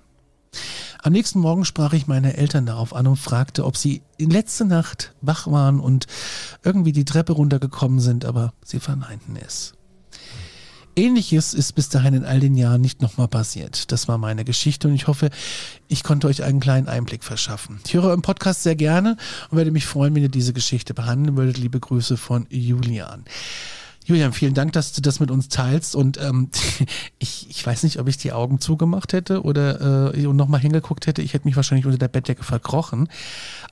Am 1.03 1.13
nächsten 1.13 1.41
Morgen 1.41 1.65
sprach 1.65 1.93
ich 1.93 2.07
meine 2.07 2.37
Eltern 2.37 2.67
darauf 2.67 2.95
an 2.95 3.07
und 3.07 3.17
fragte, 3.17 3.65
ob 3.65 3.77
sie 3.77 4.03
in 4.17 4.31
letzte 4.31 4.65
Nacht 4.65 5.15
wach 5.21 5.47
waren 5.47 5.81
und 5.81 6.07
irgendwie 6.65 6.93
die 6.93 7.05
Treppe 7.05 7.33
runtergekommen 7.33 8.01
sind, 8.01 8.25
aber 8.25 8.53
sie 8.65 8.81
verneinten 8.81 9.37
es. 9.37 9.75
Ähnliches 10.99 11.53
ist 11.53 11.75
bis 11.75 11.91
dahin 11.91 12.15
in 12.15 12.25
all 12.25 12.41
den 12.41 12.55
Jahren 12.55 12.81
nicht 12.81 13.03
nochmal 13.03 13.29
passiert. 13.29 13.93
Das 13.93 14.09
war 14.09 14.17
meine 14.17 14.47
Geschichte 14.47 14.89
und 14.89 14.95
ich 14.95 15.07
hoffe, 15.07 15.29
ich 15.89 16.03
konnte 16.03 16.27
euch 16.27 16.43
einen 16.43 16.59
kleinen 16.59 16.89
Einblick 16.89 17.23
verschaffen. 17.23 17.81
Ich 17.87 17.93
höre 17.93 18.05
euren 18.05 18.23
Podcast 18.23 18.63
sehr 18.63 18.77
gerne 18.77 19.19
und 19.51 19.59
werde 19.59 19.73
mich 19.73 19.85
freuen, 19.85 20.15
wenn 20.15 20.23
ihr 20.23 20.31
diese 20.31 20.55
Geschichte 20.55 20.95
behandeln 20.95 21.37
würdet. 21.37 21.59
Liebe 21.59 21.79
Grüße 21.79 22.17
von 22.17 22.47
Julian. 22.49 23.25
Julian, 24.07 24.33
vielen 24.33 24.55
Dank, 24.55 24.73
dass 24.73 24.93
du 24.93 25.03
das 25.03 25.19
mit 25.19 25.33
uns 25.33 25.49
teilst. 25.49 25.97
Und 25.97 26.19
ähm, 26.21 26.49
ich, 27.19 27.51
ich 27.51 27.67
weiß 27.67 27.83
nicht, 27.83 27.99
ob 27.99 28.07
ich 28.07 28.17
die 28.17 28.33
Augen 28.33 28.61
zugemacht 28.61 29.13
hätte 29.13 29.43
oder 29.43 30.15
äh, 30.15 30.27
und 30.27 30.37
nochmal 30.37 30.61
hingeguckt 30.61 31.09
hätte. 31.09 31.23
Ich 31.23 31.35
hätte 31.35 31.47
mich 31.47 31.57
wahrscheinlich 31.57 31.87
unter 31.87 31.99
der 31.99 32.09
Bettdecke 32.09 32.45
verkrochen. 32.45 33.09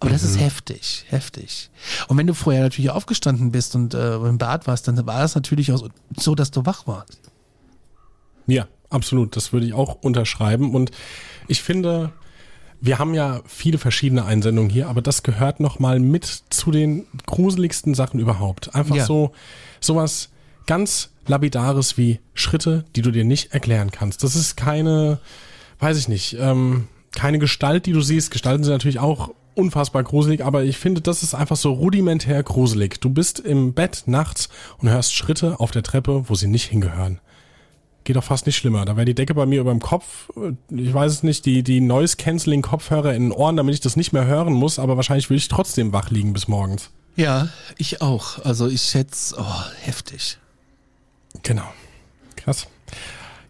Aber 0.00 0.10
mhm. 0.10 0.14
das 0.14 0.24
ist 0.24 0.34
mhm. 0.34 0.40
heftig, 0.40 1.04
heftig. 1.08 1.70
Und 2.08 2.18
wenn 2.18 2.26
du 2.26 2.34
vorher 2.34 2.62
natürlich 2.62 2.90
aufgestanden 2.90 3.52
bist 3.52 3.76
und 3.76 3.94
äh, 3.94 4.16
im 4.16 4.38
Bad 4.38 4.66
warst, 4.66 4.88
dann 4.88 5.06
war 5.06 5.22
es 5.22 5.36
natürlich 5.36 5.70
auch 5.70 5.88
so, 6.16 6.34
dass 6.34 6.50
du 6.50 6.66
wach 6.66 6.88
warst. 6.88 7.20
Ja, 8.48 8.66
absolut. 8.90 9.36
Das 9.36 9.52
würde 9.52 9.66
ich 9.66 9.72
auch 9.72 10.02
unterschreiben. 10.02 10.74
Und 10.74 10.90
ich 11.46 11.62
finde, 11.62 12.12
wir 12.80 12.98
haben 12.98 13.14
ja 13.14 13.40
viele 13.46 13.78
verschiedene 13.78 14.24
Einsendungen 14.24 14.68
hier, 14.68 14.88
aber 14.88 15.00
das 15.00 15.22
gehört 15.22 15.60
nochmal 15.60 16.00
mit 16.00 16.42
zu 16.50 16.72
den 16.72 17.06
gruseligsten 17.24 17.94
Sachen 17.94 18.18
überhaupt. 18.18 18.74
Einfach 18.74 18.96
ja. 18.96 19.06
so 19.06 19.32
sowas 19.84 20.30
ganz 20.66 21.10
lapidares 21.26 21.96
wie 21.96 22.20
Schritte, 22.34 22.84
die 22.96 23.02
du 23.02 23.10
dir 23.10 23.24
nicht 23.24 23.52
erklären 23.52 23.90
kannst. 23.90 24.22
Das 24.22 24.36
ist 24.36 24.56
keine, 24.56 25.18
weiß 25.78 25.98
ich 25.98 26.08
nicht, 26.08 26.36
ähm, 26.38 26.88
keine 27.12 27.38
Gestalt, 27.38 27.86
die 27.86 27.92
du 27.92 28.00
siehst. 28.00 28.30
Gestalten 28.30 28.64
sind 28.64 28.72
natürlich 28.72 28.98
auch 28.98 29.30
unfassbar 29.54 30.02
gruselig, 30.02 30.44
aber 30.44 30.64
ich 30.64 30.78
finde, 30.78 31.00
das 31.00 31.22
ist 31.22 31.34
einfach 31.34 31.56
so 31.56 31.72
rudimentär 31.72 32.42
gruselig. 32.42 33.00
Du 33.00 33.10
bist 33.10 33.38
im 33.38 33.72
Bett 33.72 34.04
nachts 34.06 34.48
und 34.78 34.88
hörst 34.88 35.14
Schritte 35.14 35.60
auf 35.60 35.70
der 35.70 35.82
Treppe, 35.82 36.24
wo 36.28 36.34
sie 36.34 36.48
nicht 36.48 36.66
hingehören. 36.66 37.20
Geht 38.02 38.16
doch 38.16 38.24
fast 38.24 38.44
nicht 38.44 38.56
schlimmer. 38.56 38.84
Da 38.84 38.96
wäre 38.96 39.06
die 39.06 39.14
Decke 39.14 39.32
bei 39.32 39.46
mir 39.46 39.60
über 39.60 39.70
dem 39.70 39.80
Kopf. 39.80 40.28
Ich 40.68 40.92
weiß 40.92 41.10
es 41.10 41.22
nicht, 41.22 41.46
die, 41.46 41.62
die 41.62 41.80
Noise-Canceling-Kopfhörer 41.80 43.14
in 43.14 43.30
den 43.30 43.32
Ohren, 43.32 43.56
damit 43.56 43.74
ich 43.74 43.80
das 43.80 43.96
nicht 43.96 44.12
mehr 44.12 44.26
hören 44.26 44.52
muss, 44.52 44.78
aber 44.78 44.96
wahrscheinlich 44.96 45.30
will 45.30 45.38
ich 45.38 45.48
trotzdem 45.48 45.92
wach 45.94 46.10
liegen 46.10 46.34
bis 46.34 46.46
morgens. 46.46 46.90
Ja, 47.16 47.48
ich 47.78 48.00
auch. 48.02 48.44
Also 48.44 48.68
ich 48.68 48.82
schätze, 48.82 49.36
oh, 49.38 49.62
heftig. 49.82 50.38
Genau. 51.42 51.72
Krass. 52.36 52.66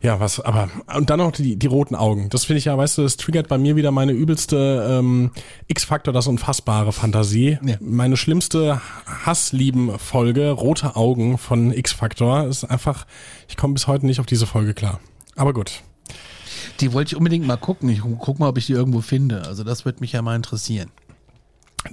Ja, 0.02 0.20
was, 0.20 0.38
aber, 0.38 0.68
und 0.94 1.08
dann 1.08 1.18
noch 1.18 1.32
die, 1.32 1.56
die 1.56 1.66
roten 1.66 1.94
Augen. 1.94 2.28
Das 2.28 2.44
finde 2.44 2.58
ich 2.58 2.66
ja, 2.66 2.76
weißt 2.76 2.98
du, 2.98 3.02
das 3.02 3.16
triggert 3.16 3.48
bei 3.48 3.56
mir 3.56 3.74
wieder 3.74 3.90
meine 3.90 4.12
übelste 4.12 4.98
ähm, 4.98 5.30
X-Faktor, 5.66 6.12
das 6.12 6.26
unfassbare 6.26 6.92
Fantasie. 6.92 7.58
Ja. 7.64 7.76
Meine 7.80 8.18
schlimmste 8.18 8.82
Hasslieben-Folge, 9.06 10.50
rote 10.50 10.96
Augen 10.96 11.38
von 11.38 11.72
X-Faktor, 11.72 12.44
ist 12.44 12.64
einfach, 12.64 13.06
ich 13.48 13.56
komme 13.56 13.72
bis 13.72 13.86
heute 13.86 14.04
nicht 14.04 14.20
auf 14.20 14.26
diese 14.26 14.46
Folge 14.46 14.74
klar. 14.74 15.00
Aber 15.36 15.54
gut. 15.54 15.82
Die 16.80 16.92
wollte 16.92 17.12
ich 17.12 17.16
unbedingt 17.16 17.46
mal 17.46 17.56
gucken. 17.56 17.88
Ich 17.88 18.02
guck 18.02 18.38
mal, 18.38 18.48
ob 18.48 18.58
ich 18.58 18.66
die 18.66 18.74
irgendwo 18.74 19.00
finde. 19.00 19.46
Also 19.46 19.64
das 19.64 19.86
würde 19.86 20.00
mich 20.00 20.12
ja 20.12 20.20
mal 20.20 20.36
interessieren 20.36 20.90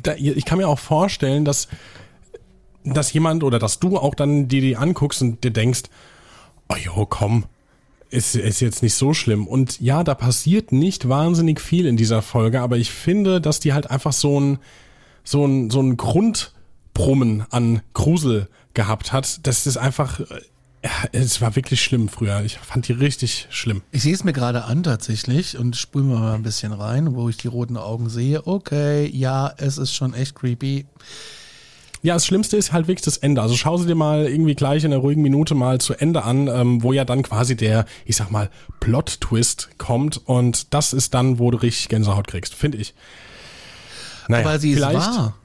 da, 0.04 0.16
ich 0.16 0.46
kann 0.46 0.58
mir 0.58 0.68
auch 0.68 0.80
vorstellen, 0.80 1.46
dass, 1.46 1.68
dass 2.84 3.14
jemand 3.14 3.44
oder 3.44 3.60
dass 3.60 3.80
du 3.80 3.98
auch 3.98 4.16
dann 4.16 4.48
dir 4.48 4.62
die 4.62 4.78
anguckst 4.78 5.22
und 5.22 5.44
dir 5.44 5.52
denkst, 5.52 5.84
oh 6.70 6.76
jo, 6.76 7.06
komm, 7.06 7.46
ist, 8.10 8.36
ist 8.36 8.60
jetzt 8.60 8.84
nicht 8.84 8.94
so 8.94 9.14
schlimm. 9.14 9.48
Und 9.48 9.80
ja, 9.80 10.04
da 10.04 10.16
passiert 10.16 10.72
nicht 10.72 11.08
wahnsinnig 11.08 11.62
viel 11.62 11.86
in 11.86 11.98
dieser 11.98 12.22
Folge, 12.22 12.62
aber 12.62 12.78
ich 12.78 12.92
finde, 12.92 13.42
dass 13.42 13.60
die 13.60 13.74
halt 13.74 13.90
einfach 13.90 14.14
so 14.14 14.40
ein, 14.40 14.60
so 15.24 15.46
ein, 15.46 15.70
so 15.70 15.82
ein 15.82 15.98
Grundbrummen 15.98 17.46
an 17.50 17.82
Grusel 17.94 18.50
gehabt 18.74 19.14
hat. 19.14 19.46
Das 19.48 19.66
ist 19.66 19.78
einfach 19.78 20.22
ja, 20.84 20.90
es 21.12 21.42
war 21.42 21.56
wirklich 21.56 21.82
schlimm 21.82 22.10
früher. 22.10 22.42
Ich 22.44 22.58
fand 22.58 22.88
die 22.88 22.94
richtig 22.94 23.48
schlimm. 23.52 23.82
Ich 23.92 24.02
sehe 24.02 24.14
es 24.14 24.24
mir 24.24 24.34
gerade 24.34 24.64
an 24.66 24.82
tatsächlich 24.84 25.58
und 25.58 25.76
spülen 25.76 26.10
wir 26.10 26.18
mal 26.18 26.34
ein 26.34 26.44
bisschen 26.44 26.74
rein, 26.74 27.14
wo 27.14 27.30
ich 27.30 27.38
die 27.38 27.48
roten 27.48 27.78
Augen 27.78 28.10
sehe. 28.10 28.48
Okay, 28.48 29.08
ja, 29.08 29.54
es 29.58 29.78
ist 29.78 29.94
schon 29.94 30.14
echt 30.14 30.36
creepy. 30.36 30.86
Ja, 32.04 32.16
das 32.16 32.26
Schlimmste 32.26 32.58
ist 32.58 32.72
halt 32.72 32.88
wirklich 32.88 33.06
das 33.06 33.18
Ende. 33.18 33.44
Also 33.44 33.56
schau 33.56 33.78
sie 33.78 33.86
dir 33.86 33.94
mal 33.94 34.26
irgendwie 34.26 34.56
gleich 34.56 34.84
in 34.84 34.92
einer 34.92 35.02
ruhigen 35.02 35.22
Minute 35.22 35.54
mal 35.54 35.80
zu 35.80 35.94
Ende 35.94 36.24
an, 36.24 36.48
ähm, 36.48 36.82
wo 36.82 36.94
ja 36.94 37.06
dann 37.06 37.22
quasi 37.22 37.56
der, 37.56 37.86
ich 38.06 38.16
sag 38.16 38.32
mal, 38.32 38.50
Plot-Twist 38.80 39.70
kommt 39.78 40.20
und 40.26 40.74
das 40.74 40.94
ist 40.94 41.14
dann, 41.14 41.38
wo 41.38 41.52
du 41.52 41.60
richtig 41.60 41.90
Gänsehaut 41.90 42.28
kriegst, 42.28 42.56
finde 42.56 42.80
ich. 42.80 42.96
Naja, 44.28 44.48
Aber 44.48 44.58
sie 44.58 44.72
ist 44.72 44.82
wahr. 44.82 45.36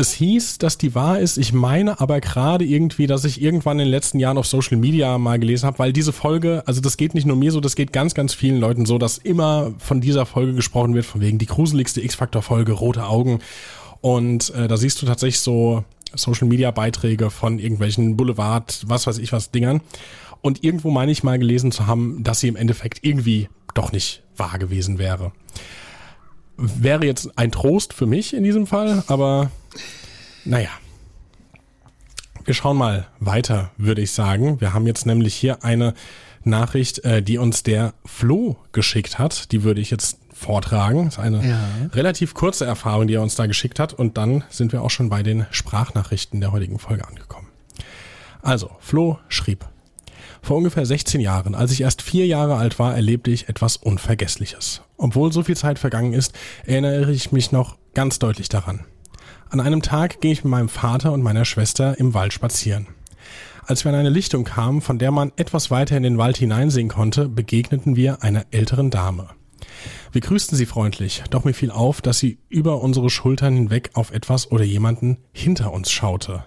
Es 0.00 0.12
hieß, 0.12 0.58
dass 0.58 0.78
die 0.78 0.94
wahr 0.94 1.18
ist. 1.18 1.38
Ich 1.38 1.52
meine 1.52 1.98
aber 1.98 2.20
gerade 2.20 2.64
irgendwie, 2.64 3.08
dass 3.08 3.24
ich 3.24 3.42
irgendwann 3.42 3.80
in 3.80 3.86
den 3.86 3.90
letzten 3.90 4.20
Jahren 4.20 4.38
auf 4.38 4.46
Social 4.46 4.76
Media 4.76 5.18
mal 5.18 5.40
gelesen 5.40 5.66
habe, 5.66 5.80
weil 5.80 5.92
diese 5.92 6.12
Folge, 6.12 6.62
also 6.66 6.80
das 6.80 6.96
geht 6.96 7.14
nicht 7.14 7.26
nur 7.26 7.36
mir 7.36 7.50
so, 7.50 7.58
das 7.58 7.74
geht 7.74 7.92
ganz, 7.92 8.14
ganz 8.14 8.32
vielen 8.32 8.60
Leuten 8.60 8.86
so, 8.86 8.98
dass 8.98 9.18
immer 9.18 9.74
von 9.78 10.00
dieser 10.00 10.24
Folge 10.24 10.54
gesprochen 10.54 10.94
wird, 10.94 11.04
von 11.04 11.20
wegen 11.20 11.38
die 11.38 11.46
gruseligste 11.46 12.00
X-Factor-Folge, 12.00 12.74
rote 12.74 13.06
Augen. 13.06 13.40
Und 14.00 14.50
äh, 14.50 14.68
da 14.68 14.76
siehst 14.76 15.02
du 15.02 15.06
tatsächlich 15.06 15.40
so 15.40 15.82
Social 16.14 16.46
Media 16.46 16.70
Beiträge 16.70 17.28
von 17.28 17.58
irgendwelchen 17.58 18.16
Boulevard, 18.16 18.84
was 18.86 19.08
weiß 19.08 19.18
ich 19.18 19.32
was 19.32 19.50
Dingern. 19.50 19.80
Und 20.42 20.62
irgendwo 20.62 20.92
meine 20.92 21.10
ich 21.10 21.24
mal 21.24 21.40
gelesen 21.40 21.72
zu 21.72 21.88
haben, 21.88 22.22
dass 22.22 22.38
sie 22.38 22.46
im 22.46 22.54
Endeffekt 22.54 23.00
irgendwie 23.02 23.48
doch 23.74 23.90
nicht 23.90 24.22
wahr 24.36 24.60
gewesen 24.60 25.00
wäre. 25.00 25.32
Wäre 26.56 27.04
jetzt 27.04 27.36
ein 27.36 27.50
Trost 27.50 27.92
für 27.92 28.06
mich 28.06 28.32
in 28.32 28.44
diesem 28.44 28.68
Fall, 28.68 29.02
aber 29.08 29.50
naja. 30.44 30.70
Wir 32.44 32.54
schauen 32.54 32.78
mal 32.78 33.06
weiter, 33.20 33.70
würde 33.76 34.00
ich 34.00 34.12
sagen. 34.12 34.60
Wir 34.60 34.72
haben 34.72 34.86
jetzt 34.86 35.04
nämlich 35.04 35.34
hier 35.34 35.64
eine 35.64 35.92
Nachricht, 36.44 37.04
äh, 37.04 37.22
die 37.22 37.36
uns 37.36 37.62
der 37.62 37.92
Flo 38.06 38.56
geschickt 38.72 39.18
hat. 39.18 39.52
Die 39.52 39.62
würde 39.64 39.80
ich 39.80 39.90
jetzt 39.90 40.18
vortragen. 40.32 41.06
Das 41.06 41.14
ist 41.14 41.20
eine 41.20 41.46
ja. 41.46 41.58
relativ 41.92 42.34
kurze 42.34 42.64
Erfahrung, 42.64 43.06
die 43.06 43.14
er 43.14 43.22
uns 43.22 43.34
da 43.34 43.46
geschickt 43.46 43.78
hat. 43.78 43.92
Und 43.92 44.16
dann 44.16 44.44
sind 44.48 44.72
wir 44.72 44.82
auch 44.82 44.90
schon 44.90 45.10
bei 45.10 45.22
den 45.22 45.46
Sprachnachrichten 45.50 46.40
der 46.40 46.52
heutigen 46.52 46.78
Folge 46.78 47.06
angekommen. 47.06 47.48
Also, 48.40 48.70
Flo 48.80 49.18
schrieb. 49.28 49.66
Vor 50.40 50.56
ungefähr 50.56 50.86
16 50.86 51.20
Jahren, 51.20 51.54
als 51.54 51.72
ich 51.72 51.80
erst 51.80 52.00
vier 52.00 52.26
Jahre 52.26 52.56
alt 52.56 52.78
war, 52.78 52.94
erlebte 52.94 53.30
ich 53.30 53.48
etwas 53.48 53.76
Unvergessliches. 53.76 54.82
Obwohl 54.96 55.32
so 55.32 55.42
viel 55.42 55.56
Zeit 55.56 55.78
vergangen 55.78 56.12
ist, 56.12 56.32
erinnere 56.64 57.10
ich 57.10 57.32
mich 57.32 57.52
noch 57.52 57.76
ganz 57.94 58.18
deutlich 58.18 58.48
daran. 58.48 58.84
An 59.50 59.60
einem 59.60 59.80
Tag 59.80 60.20
ging 60.20 60.32
ich 60.32 60.44
mit 60.44 60.50
meinem 60.50 60.68
Vater 60.68 61.10
und 61.12 61.22
meiner 61.22 61.46
Schwester 61.46 61.98
im 61.98 62.12
Wald 62.12 62.34
spazieren. 62.34 62.86
Als 63.64 63.82
wir 63.82 63.90
an 63.90 63.98
eine 63.98 64.10
Lichtung 64.10 64.44
kamen, 64.44 64.82
von 64.82 64.98
der 64.98 65.10
man 65.10 65.32
etwas 65.36 65.70
weiter 65.70 65.96
in 65.96 66.02
den 66.02 66.18
Wald 66.18 66.36
hineinsehen 66.36 66.88
konnte, 66.88 67.30
begegneten 67.30 67.96
wir 67.96 68.22
einer 68.22 68.44
älteren 68.50 68.90
Dame. 68.90 69.30
Wir 70.12 70.20
grüßten 70.20 70.56
sie 70.56 70.66
freundlich, 70.66 71.22
doch 71.30 71.44
mir 71.44 71.54
fiel 71.54 71.70
auf, 71.70 72.02
dass 72.02 72.18
sie 72.18 72.38
über 72.50 72.82
unsere 72.82 73.08
Schultern 73.08 73.54
hinweg 73.54 73.90
auf 73.94 74.10
etwas 74.10 74.52
oder 74.52 74.64
jemanden 74.64 75.16
hinter 75.32 75.72
uns 75.72 75.90
schaute. 75.90 76.44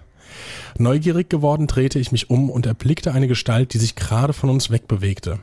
Neugierig 0.78 1.28
geworden 1.28 1.66
drehte 1.66 1.98
ich 1.98 2.12
mich 2.12 2.30
um 2.30 2.50
und 2.50 2.66
erblickte 2.66 3.12
eine 3.12 3.26
Gestalt, 3.26 3.74
die 3.74 3.78
sich 3.78 3.96
gerade 3.96 4.32
von 4.32 4.48
uns 4.48 4.70
wegbewegte. 4.70 5.40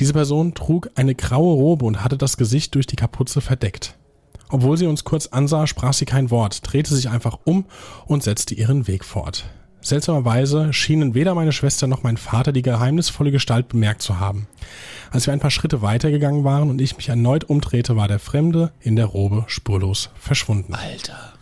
Diese 0.00 0.14
Person 0.14 0.54
trug 0.54 0.90
eine 0.96 1.14
graue 1.14 1.54
Robe 1.54 1.84
und 1.84 2.02
hatte 2.02 2.18
das 2.18 2.36
Gesicht 2.36 2.74
durch 2.74 2.88
die 2.88 2.96
Kapuze 2.96 3.40
verdeckt. 3.40 3.96
Obwohl 4.52 4.76
sie 4.76 4.86
uns 4.86 5.04
kurz 5.04 5.28
ansah, 5.28 5.66
sprach 5.66 5.94
sie 5.94 6.04
kein 6.04 6.30
Wort, 6.30 6.60
drehte 6.62 6.94
sich 6.94 7.08
einfach 7.08 7.38
um 7.44 7.64
und 8.04 8.22
setzte 8.22 8.54
ihren 8.54 8.86
Weg 8.86 9.02
fort. 9.02 9.46
Seltsamerweise 9.80 10.74
schienen 10.74 11.14
weder 11.14 11.34
meine 11.34 11.52
Schwester 11.52 11.86
noch 11.86 12.02
mein 12.02 12.18
Vater 12.18 12.52
die 12.52 12.60
geheimnisvolle 12.60 13.30
Gestalt 13.30 13.68
bemerkt 13.68 14.02
zu 14.02 14.20
haben. 14.20 14.46
Als 15.10 15.26
wir 15.26 15.32
ein 15.32 15.40
paar 15.40 15.50
Schritte 15.50 15.80
weitergegangen 15.80 16.44
waren 16.44 16.68
und 16.68 16.82
ich 16.82 16.98
mich 16.98 17.08
erneut 17.08 17.44
umdrehte, 17.44 17.96
war 17.96 18.08
der 18.08 18.18
Fremde 18.18 18.72
in 18.78 18.94
der 18.94 19.06
Robe 19.06 19.44
spurlos 19.46 20.10
verschwunden. 20.16 20.74
Alter. 20.74 21.32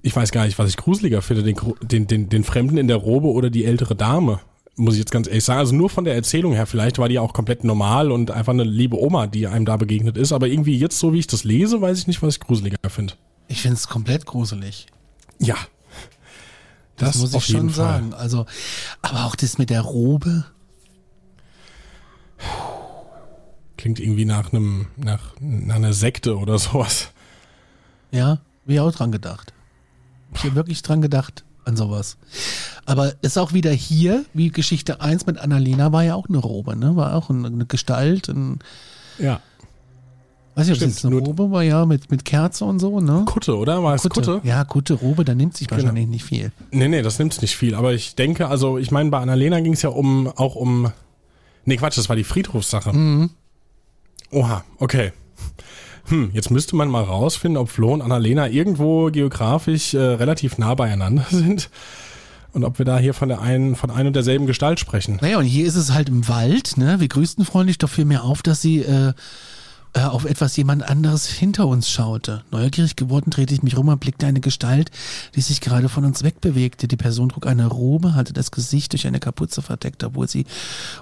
Ich 0.00 0.14
weiß 0.14 0.30
gar 0.30 0.46
nicht, 0.46 0.60
was 0.60 0.68
ich 0.68 0.76
gruseliger 0.76 1.22
finde, 1.22 1.42
den, 1.42 1.56
den, 1.82 2.06
den, 2.06 2.28
den 2.28 2.44
Fremden 2.44 2.78
in 2.78 2.86
der 2.86 2.98
Robe 2.98 3.26
oder 3.26 3.50
die 3.50 3.64
ältere 3.64 3.96
Dame 3.96 4.38
muss 4.76 4.94
ich 4.94 5.00
jetzt 5.00 5.10
ganz 5.10 5.26
ehrlich 5.26 5.44
sagen. 5.44 5.58
Also 5.58 5.74
nur 5.74 5.90
von 5.90 6.04
der 6.04 6.14
Erzählung 6.14 6.52
her, 6.52 6.66
vielleicht 6.66 6.98
war 6.98 7.08
die 7.08 7.18
auch 7.18 7.32
komplett 7.32 7.64
normal 7.64 8.10
und 8.10 8.30
einfach 8.30 8.52
eine 8.52 8.64
liebe 8.64 9.00
Oma, 9.00 9.26
die 9.26 9.46
einem 9.46 9.64
da 9.64 9.76
begegnet 9.76 10.16
ist. 10.16 10.32
Aber 10.32 10.46
irgendwie 10.46 10.78
jetzt, 10.78 10.98
so 10.98 11.12
wie 11.12 11.18
ich 11.18 11.26
das 11.26 11.44
lese, 11.44 11.80
weiß 11.80 11.98
ich 11.98 12.06
nicht, 12.06 12.22
was 12.22 12.34
ich 12.34 12.40
gruseliger 12.40 12.76
finde. 12.88 13.14
Ich 13.48 13.62
finde 13.62 13.76
es 13.76 13.88
komplett 13.88 14.26
gruselig. 14.26 14.86
Ja. 15.38 15.56
Das, 16.96 17.12
das 17.12 17.20
muss 17.20 17.34
ich 17.34 17.46
schon 17.46 17.70
sagen. 17.70 18.14
Also, 18.14 18.46
aber 19.02 19.26
auch 19.26 19.36
das 19.36 19.58
mit 19.58 19.70
der 19.70 19.82
Robe. 19.82 20.44
Klingt 23.76 24.00
irgendwie 24.00 24.24
nach 24.24 24.52
einem, 24.52 24.88
nach, 24.96 25.34
nach 25.40 25.76
einer 25.76 25.92
Sekte 25.92 26.38
oder 26.38 26.58
sowas. 26.58 27.10
Ja, 28.10 28.38
wie 28.64 28.80
auch 28.80 28.92
dran 28.92 29.12
gedacht. 29.12 29.52
Ich 30.34 30.44
habe 30.44 30.54
wirklich 30.54 30.82
dran 30.82 31.00
gedacht 31.00 31.45
an 31.66 31.76
sowas. 31.76 32.16
Aber 32.84 33.12
ist 33.22 33.38
auch 33.38 33.52
wieder 33.52 33.72
hier, 33.72 34.24
wie 34.32 34.50
Geschichte 34.50 35.00
1 35.00 35.26
mit 35.26 35.38
Annalena 35.38 35.92
war 35.92 36.04
ja 36.04 36.14
auch 36.14 36.28
eine 36.28 36.38
Robe, 36.38 36.76
ne? 36.76 36.96
War 36.96 37.14
auch 37.14 37.28
eine 37.28 37.66
Gestalt. 37.66 38.28
Ein, 38.28 38.60
ja. 39.18 39.40
Weiß 40.54 40.68
ich, 40.68 40.82
ob 40.82 40.88
es 40.88 41.04
eine 41.04 41.16
Robe 41.16 41.50
war, 41.50 41.62
ja, 41.62 41.84
mit, 41.84 42.10
mit 42.10 42.24
Kerze 42.24 42.64
und 42.64 42.78
so, 42.78 43.00
ne? 43.00 43.24
Kutte, 43.26 43.58
oder? 43.58 43.82
War 43.82 43.94
es 43.94 44.02
Kutte? 44.02 44.20
Kutte? 44.20 44.40
Ja, 44.48 44.64
Kutte, 44.64 44.94
Robe, 44.94 45.24
da 45.24 45.34
nimmt 45.34 45.56
sich 45.56 45.68
genau. 45.68 45.82
wahrscheinlich 45.82 46.04
genau. 46.04 46.14
nicht 46.14 46.24
viel. 46.24 46.52
Nee, 46.70 46.88
nee, 46.88 47.02
das 47.02 47.18
nimmt 47.18 47.40
nicht 47.42 47.56
viel. 47.56 47.74
Aber 47.74 47.92
ich 47.92 48.14
denke, 48.14 48.48
also, 48.48 48.78
ich 48.78 48.90
meine, 48.90 49.10
bei 49.10 49.18
Annalena 49.18 49.60
ging 49.60 49.74
es 49.74 49.82
ja 49.82 49.90
um, 49.90 50.28
auch 50.28 50.54
um, 50.54 50.92
nee, 51.66 51.76
Quatsch, 51.76 51.98
das 51.98 52.08
war 52.08 52.16
die 52.16 52.24
Friedhofssache. 52.24 52.92
Mhm. 52.92 53.30
Oha, 54.30 54.64
okay 54.78 55.12
hm, 56.08 56.30
jetzt 56.32 56.50
müsste 56.50 56.76
man 56.76 56.88
mal 56.88 57.02
rausfinden, 57.02 57.56
ob 57.56 57.68
Flo 57.68 57.92
und 57.92 58.02
Annalena 58.02 58.48
irgendwo 58.48 59.10
geografisch 59.10 59.94
äh, 59.94 59.98
relativ 59.98 60.58
nah 60.58 60.74
beieinander 60.74 61.26
sind. 61.30 61.70
Und 62.52 62.64
ob 62.64 62.78
wir 62.78 62.86
da 62.86 62.98
hier 62.98 63.12
von 63.12 63.28
der 63.28 63.42
einen, 63.42 63.76
von 63.76 63.90
ein 63.90 64.06
und 64.06 64.14
derselben 64.14 64.46
Gestalt 64.46 64.80
sprechen. 64.80 65.18
Naja, 65.20 65.38
und 65.38 65.44
hier 65.44 65.66
ist 65.66 65.76
es 65.76 65.92
halt 65.92 66.08
im 66.08 66.26
Wald, 66.26 66.78
ne? 66.78 67.00
Wir 67.00 67.08
grüßten 67.08 67.44
freundlich, 67.44 67.76
doch 67.76 67.90
fiel 67.90 68.06
mir 68.06 68.24
auf, 68.24 68.42
dass 68.42 68.62
sie 68.62 68.78
äh, 68.78 69.12
äh, 69.92 70.00
auf 70.00 70.24
etwas 70.24 70.56
jemand 70.56 70.82
anderes 70.88 71.26
hinter 71.26 71.66
uns 71.66 71.90
schaute. 71.90 72.44
Neugierig 72.50 72.96
geworden 72.96 73.30
drehte 73.30 73.52
ich 73.52 73.62
mich 73.62 73.76
rum 73.76 73.88
und 73.88 74.00
blickte 74.00 74.26
eine 74.26 74.40
Gestalt, 74.40 74.90
die 75.34 75.42
sich 75.42 75.60
gerade 75.60 75.90
von 75.90 76.06
uns 76.06 76.22
wegbewegte. 76.22 76.88
Die 76.88 76.96
Person 76.96 77.28
trug 77.28 77.46
eine 77.46 77.66
Robe, 77.66 78.14
hatte 78.14 78.32
das 78.32 78.50
Gesicht 78.50 78.92
durch 78.92 79.06
eine 79.06 79.20
Kapuze 79.20 79.60
verdeckt, 79.60 80.02
obwohl 80.04 80.28
sie 80.28 80.46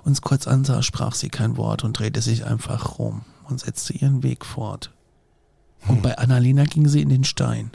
uns 0.05 0.23
kurz 0.23 0.49
ansah, 0.49 0.83
sprach 0.83 1.15
sie 1.15 1.29
kein 1.29 1.57
Wort 1.57 1.85
und 1.85 1.99
drehte 1.99 2.21
sich 2.21 2.45
einfach 2.47 2.99
rum 2.99 3.23
und 3.49 3.61
setzte 3.61 3.93
ihren 3.93 4.23
Weg 4.23 4.45
fort. 4.45 4.91
Und 5.87 6.03
bei 6.03 6.17
Annalena 6.17 6.65
ging 6.65 6.89
sie 6.89 7.03
in 7.03 7.09
den 7.09 7.25
Stein. 7.25 7.71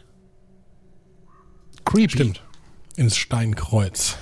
Creepy. 1.86 2.10
Stimmt. 2.10 2.44
Ins 2.96 3.18
Steinkreuz. 3.18 4.18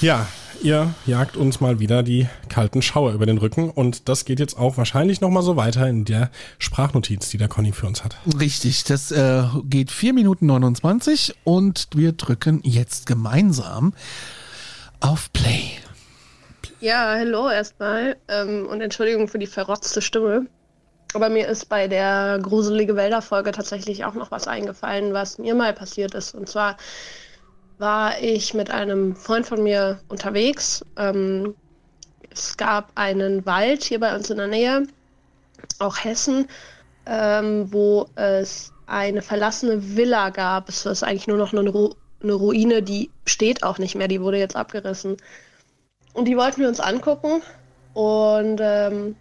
Ja, 0.00 0.26
ihr 0.62 0.94
jagt 1.06 1.36
uns 1.36 1.60
mal 1.60 1.78
wieder 1.78 2.02
die 2.02 2.26
kalten 2.48 2.80
Schauer 2.82 3.12
über 3.12 3.26
den 3.26 3.38
Rücken 3.38 3.70
und 3.70 4.08
das 4.08 4.24
geht 4.24 4.40
jetzt 4.40 4.56
auch 4.56 4.76
wahrscheinlich 4.76 5.20
nochmal 5.20 5.42
so 5.42 5.56
weiter 5.56 5.88
in 5.88 6.04
der 6.04 6.30
Sprachnotiz, 6.58 7.28
die 7.28 7.38
der 7.38 7.48
Conny 7.48 7.72
für 7.72 7.86
uns 7.86 8.02
hat. 8.02 8.16
Richtig, 8.38 8.84
das 8.84 9.10
äh, 9.10 9.44
geht 9.64 9.90
4 9.90 10.14
Minuten 10.14 10.46
29 10.46 11.34
und 11.44 11.88
wir 11.94 12.12
drücken 12.12 12.60
jetzt 12.62 13.06
gemeinsam 13.06 13.92
auf 15.00 15.32
Play. 15.32 15.72
Ja, 16.80 17.14
hallo 17.18 17.50
erstmal 17.50 18.16
ähm, 18.28 18.66
und 18.66 18.80
Entschuldigung 18.80 19.28
für 19.28 19.38
die 19.38 19.46
verrotzte 19.46 20.00
Stimme. 20.00 20.46
Aber 21.12 21.28
mir 21.28 21.46
ist 21.46 21.68
bei 21.68 21.88
der 21.88 22.38
gruselige 22.40 22.96
Wälder-Folge 22.96 23.52
tatsächlich 23.52 24.06
auch 24.06 24.14
noch 24.14 24.30
was 24.30 24.48
eingefallen, 24.48 25.12
was 25.12 25.36
mir 25.36 25.54
mal 25.54 25.74
passiert 25.74 26.14
ist. 26.14 26.34
Und 26.34 26.48
zwar 26.48 26.78
war 27.76 28.18
ich 28.22 28.54
mit 28.54 28.70
einem 28.70 29.14
Freund 29.14 29.46
von 29.46 29.62
mir 29.62 30.00
unterwegs. 30.08 30.82
Ähm, 30.96 31.54
es 32.30 32.56
gab 32.56 32.92
einen 32.94 33.44
Wald 33.44 33.84
hier 33.84 34.00
bei 34.00 34.14
uns 34.14 34.30
in 34.30 34.38
der 34.38 34.46
Nähe, 34.46 34.86
auch 35.80 36.02
Hessen, 36.02 36.48
ähm, 37.04 37.70
wo 37.70 38.08
es 38.14 38.72
eine 38.86 39.20
verlassene 39.20 39.96
Villa 39.96 40.30
gab. 40.30 40.70
Es 40.70 40.86
ist 40.86 41.02
eigentlich 41.02 41.26
nur 41.26 41.36
noch 41.36 41.52
eine, 41.52 41.68
Ru 41.68 41.90
eine 42.22 42.32
Ruine, 42.32 42.82
die 42.82 43.10
steht 43.26 43.64
auch 43.64 43.76
nicht 43.76 43.96
mehr, 43.96 44.08
die 44.08 44.22
wurde 44.22 44.38
jetzt 44.38 44.56
abgerissen. 44.56 45.18
Und 46.12 46.26
die 46.26 46.36
wollten 46.36 46.60
wir 46.60 46.68
uns 46.68 46.80
angucken. 46.80 47.42
Und 47.94 48.60
ähm, 48.60 49.16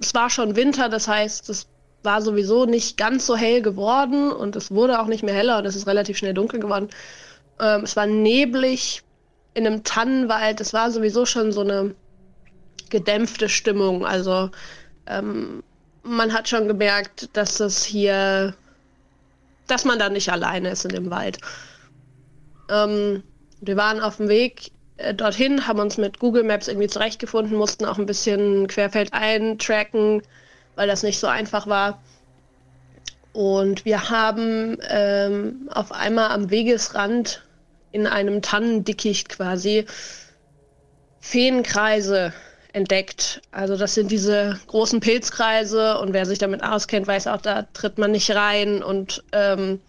es 0.00 0.14
war 0.14 0.30
schon 0.30 0.56
Winter, 0.56 0.88
das 0.88 1.08
heißt, 1.08 1.48
es 1.50 1.66
war 2.02 2.22
sowieso 2.22 2.66
nicht 2.66 2.96
ganz 2.96 3.26
so 3.26 3.36
hell 3.36 3.60
geworden 3.60 4.30
und 4.30 4.56
es 4.56 4.70
wurde 4.70 5.00
auch 5.00 5.06
nicht 5.06 5.22
mehr 5.22 5.34
heller 5.34 5.58
und 5.58 5.66
es 5.66 5.76
ist 5.76 5.86
relativ 5.86 6.16
schnell 6.16 6.34
dunkel 6.34 6.60
geworden. 6.60 6.88
Ähm, 7.60 7.82
es 7.82 7.96
war 7.96 8.06
neblig 8.06 9.02
in 9.54 9.66
einem 9.66 9.84
Tannenwald. 9.84 10.60
Es 10.60 10.72
war 10.72 10.90
sowieso 10.90 11.26
schon 11.26 11.52
so 11.52 11.62
eine 11.62 11.94
gedämpfte 12.90 13.48
Stimmung. 13.48 14.06
Also 14.06 14.50
ähm, 15.06 15.62
man 16.02 16.32
hat 16.32 16.48
schon 16.48 16.68
gemerkt, 16.68 17.28
dass 17.36 17.60
es 17.60 17.84
hier, 17.84 18.54
dass 19.66 19.84
man 19.84 19.98
da 19.98 20.08
nicht 20.08 20.30
alleine 20.30 20.70
ist 20.70 20.84
in 20.84 20.92
dem 20.92 21.10
Wald. 21.10 21.38
Ähm, 22.70 23.22
wir 23.60 23.76
waren 23.76 24.00
auf 24.00 24.18
dem 24.18 24.28
Weg 24.28 24.70
dorthin, 25.14 25.66
haben 25.66 25.78
uns 25.78 25.98
mit 25.98 26.18
Google 26.18 26.44
Maps 26.44 26.68
irgendwie 26.68 26.88
zurechtgefunden, 26.88 27.56
mussten 27.56 27.84
auch 27.84 27.98
ein 27.98 28.06
bisschen 28.06 28.66
querfeld 28.66 29.12
eintracken, 29.12 30.22
weil 30.74 30.88
das 30.88 31.02
nicht 31.02 31.18
so 31.18 31.26
einfach 31.26 31.66
war. 31.66 32.02
Und 33.32 33.84
wir 33.84 34.08
haben 34.08 34.78
ähm, 34.88 35.68
auf 35.70 35.92
einmal 35.92 36.30
am 36.30 36.50
Wegesrand 36.50 37.42
in 37.92 38.06
einem 38.06 38.40
Tannendickicht 38.40 39.28
quasi 39.28 39.84
Feenkreise 41.20 42.32
entdeckt. 42.72 43.42
Also 43.50 43.76
das 43.76 43.94
sind 43.94 44.10
diese 44.10 44.58
großen 44.66 45.00
Pilzkreise 45.00 45.98
und 45.98 46.12
wer 46.12 46.24
sich 46.24 46.38
damit 46.38 46.62
auskennt, 46.62 47.06
weiß 47.06 47.26
auch, 47.26 47.40
da 47.40 47.62
tritt 47.74 47.98
man 47.98 48.12
nicht 48.12 48.30
rein. 48.34 48.82
Und 48.82 49.22
ähm, 49.32 49.80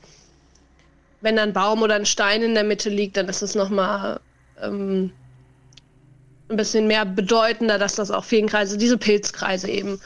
wenn 1.21 1.39
ein 1.39 1.53
Baum 1.53 1.81
oder 1.81 1.95
ein 1.95 2.05
Stein 2.05 2.41
in 2.43 2.53
der 2.53 2.63
Mitte 2.63 2.89
liegt, 2.89 3.17
dann 3.17 3.29
ist 3.29 3.41
es 3.41 3.55
nochmal 3.55 4.19
ähm, 4.61 5.11
ein 6.49 6.57
bisschen 6.57 6.87
mehr 6.87 7.05
bedeutender, 7.05 7.77
dass 7.77 7.95
das 7.95 8.11
auch 8.11 8.23
Feenkreise, 8.23 8.77
diese 8.77 8.97
Pilzkreise 8.97 9.69
eben. 9.69 9.99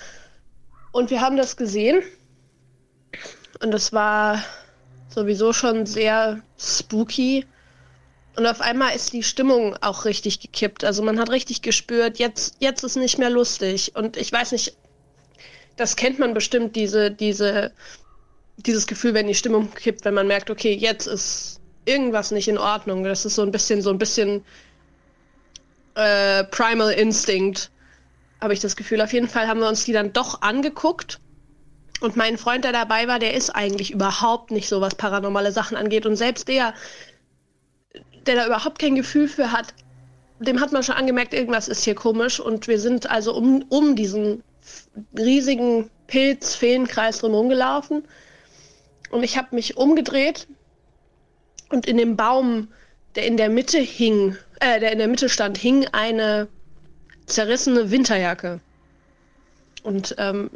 Und 0.91 1.09
wir 1.09 1.21
haben 1.21 1.37
das 1.37 1.55
gesehen 1.55 2.01
und 3.61 3.73
es 3.73 3.93
war 3.93 4.43
sowieso 5.09 5.53
schon 5.53 5.85
sehr 5.85 6.41
spooky. 6.57 7.45
Und 8.35 8.47
auf 8.47 8.61
einmal 8.61 8.95
ist 8.95 9.13
die 9.13 9.23
Stimmung 9.23 9.75
auch 9.81 10.05
richtig 10.05 10.39
gekippt. 10.39 10.83
Also 10.83 11.03
man 11.03 11.19
hat 11.19 11.29
richtig 11.29 11.61
gespürt, 11.61 12.17
jetzt, 12.17 12.55
jetzt 12.59 12.83
ist 12.83 12.95
nicht 12.95 13.17
mehr 13.17 13.29
lustig. 13.29 13.95
Und 13.95 14.17
ich 14.17 14.31
weiß 14.31 14.53
nicht, 14.53 14.75
das 15.75 15.95
kennt 15.95 16.19
man 16.19 16.33
bestimmt, 16.33 16.75
diese, 16.75 17.11
diese, 17.11 17.71
dieses 18.57 18.87
Gefühl, 18.87 19.13
wenn 19.13 19.27
die 19.27 19.35
Stimmung 19.35 19.73
kippt, 19.73 20.05
wenn 20.05 20.13
man 20.13 20.27
merkt, 20.27 20.49
okay, 20.49 20.73
jetzt 20.73 21.07
ist 21.07 21.60
irgendwas 21.85 22.31
nicht 22.31 22.47
in 22.47 22.57
Ordnung. 22.57 23.03
Das 23.03 23.25
ist 23.25 23.35
so 23.35 23.41
ein 23.41 23.51
bisschen, 23.51 23.81
so 23.81 23.89
ein 23.89 23.97
bisschen 23.97 24.43
äh, 25.95 26.43
Primal 26.45 26.91
Instinct, 26.91 27.71
habe 28.39 28.53
ich 28.53 28.59
das 28.59 28.75
Gefühl. 28.75 29.01
Auf 29.01 29.13
jeden 29.13 29.27
Fall 29.27 29.47
haben 29.47 29.59
wir 29.59 29.67
uns 29.67 29.85
die 29.85 29.93
dann 29.93 30.13
doch 30.13 30.41
angeguckt 30.41 31.19
und 32.01 32.15
mein 32.15 32.39
Freund, 32.39 32.65
der 32.65 32.71
dabei 32.71 33.07
war, 33.07 33.19
der 33.19 33.35
ist 33.35 33.51
eigentlich 33.51 33.91
überhaupt 33.91 34.49
nicht 34.49 34.67
so, 34.67 34.81
was 34.81 34.95
paranormale 34.95 35.51
Sachen 35.51 35.77
angeht. 35.77 36.07
Und 36.07 36.15
selbst 36.15 36.47
der, 36.47 36.73
der 38.25 38.35
da 38.35 38.47
überhaupt 38.47 38.79
kein 38.79 38.95
Gefühl 38.95 39.27
für 39.27 39.51
hat, 39.51 39.67
dem 40.39 40.59
hat 40.59 40.71
man 40.71 40.81
schon 40.81 40.95
angemerkt, 40.95 41.35
irgendwas 41.35 41.67
ist 41.67 41.83
hier 41.83 41.93
komisch. 41.93 42.39
Und 42.39 42.67
wir 42.67 42.79
sind 42.79 43.09
also 43.09 43.35
um, 43.35 43.63
um 43.69 43.95
diesen 43.95 44.43
riesigen 45.15 45.91
Pilz-Feenkreis 46.07 47.19
drumherum 47.19 47.49
gelaufen. 47.49 48.03
Und 49.11 49.21
ich 49.21 49.37
habe 49.37 49.53
mich 49.53 49.77
umgedreht 49.77 50.47
und 51.71 51.85
in 51.85 51.97
dem 51.97 52.15
Baum, 52.15 52.67
der 53.15 53.25
in 53.25 53.37
der 53.37 53.49
Mitte 53.49 53.79
hing, 53.79 54.35
äh, 54.59 54.79
der 54.79 54.91
in 54.91 54.99
der 54.99 55.07
Mitte 55.07 55.29
stand, 55.29 55.57
hing 55.57 55.87
eine 55.91 56.47
zerrissene 57.25 57.91
Winterjacke. 57.91 58.59
Und 59.83 60.15
ähm, 60.17 60.49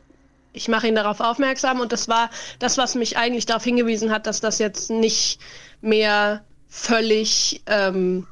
ich 0.54 0.67
mache 0.67 0.88
ihn 0.88 0.95
darauf 0.95 1.19
aufmerksam 1.19 1.80
und 1.80 1.91
das 1.91 2.08
war 2.08 2.30
das, 2.60 2.78
was 2.78 2.95
mich 2.95 3.17
eigentlich 3.17 3.45
darauf 3.45 3.63
hingewiesen 3.63 4.12
hat, 4.12 4.28
dass 4.28 4.39
das 4.39 4.60
jetzt 4.60 4.89
nicht 4.89 5.39
mehr 5.82 6.43
völlig 6.69 7.62
ähm, 7.67 8.28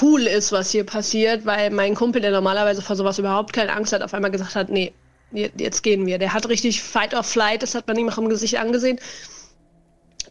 cool 0.00 0.22
ist, 0.22 0.52
was 0.52 0.70
hier 0.70 0.84
passiert, 0.84 1.46
weil 1.46 1.70
mein 1.70 1.94
Kumpel, 1.94 2.20
der 2.20 2.30
normalerweise 2.30 2.82
vor 2.82 2.96
sowas 2.96 3.18
überhaupt 3.18 3.52
keine 3.52 3.72
Angst 3.72 3.92
hat, 3.92 4.02
auf 4.02 4.14
einmal 4.14 4.30
gesagt 4.30 4.54
hat, 4.54 4.68
nee, 4.68 4.92
jetzt 5.32 5.82
gehen 5.82 6.06
wir. 6.06 6.18
Der 6.18 6.32
hat 6.32 6.48
richtig 6.48 6.82
Fight 6.82 7.14
or 7.14 7.24
Flight, 7.24 7.62
das 7.62 7.74
hat 7.74 7.86
man 7.88 7.98
ihm 7.98 8.08
auch 8.08 8.18
im 8.18 8.28
Gesicht 8.28 8.56
angesehen. 8.58 9.00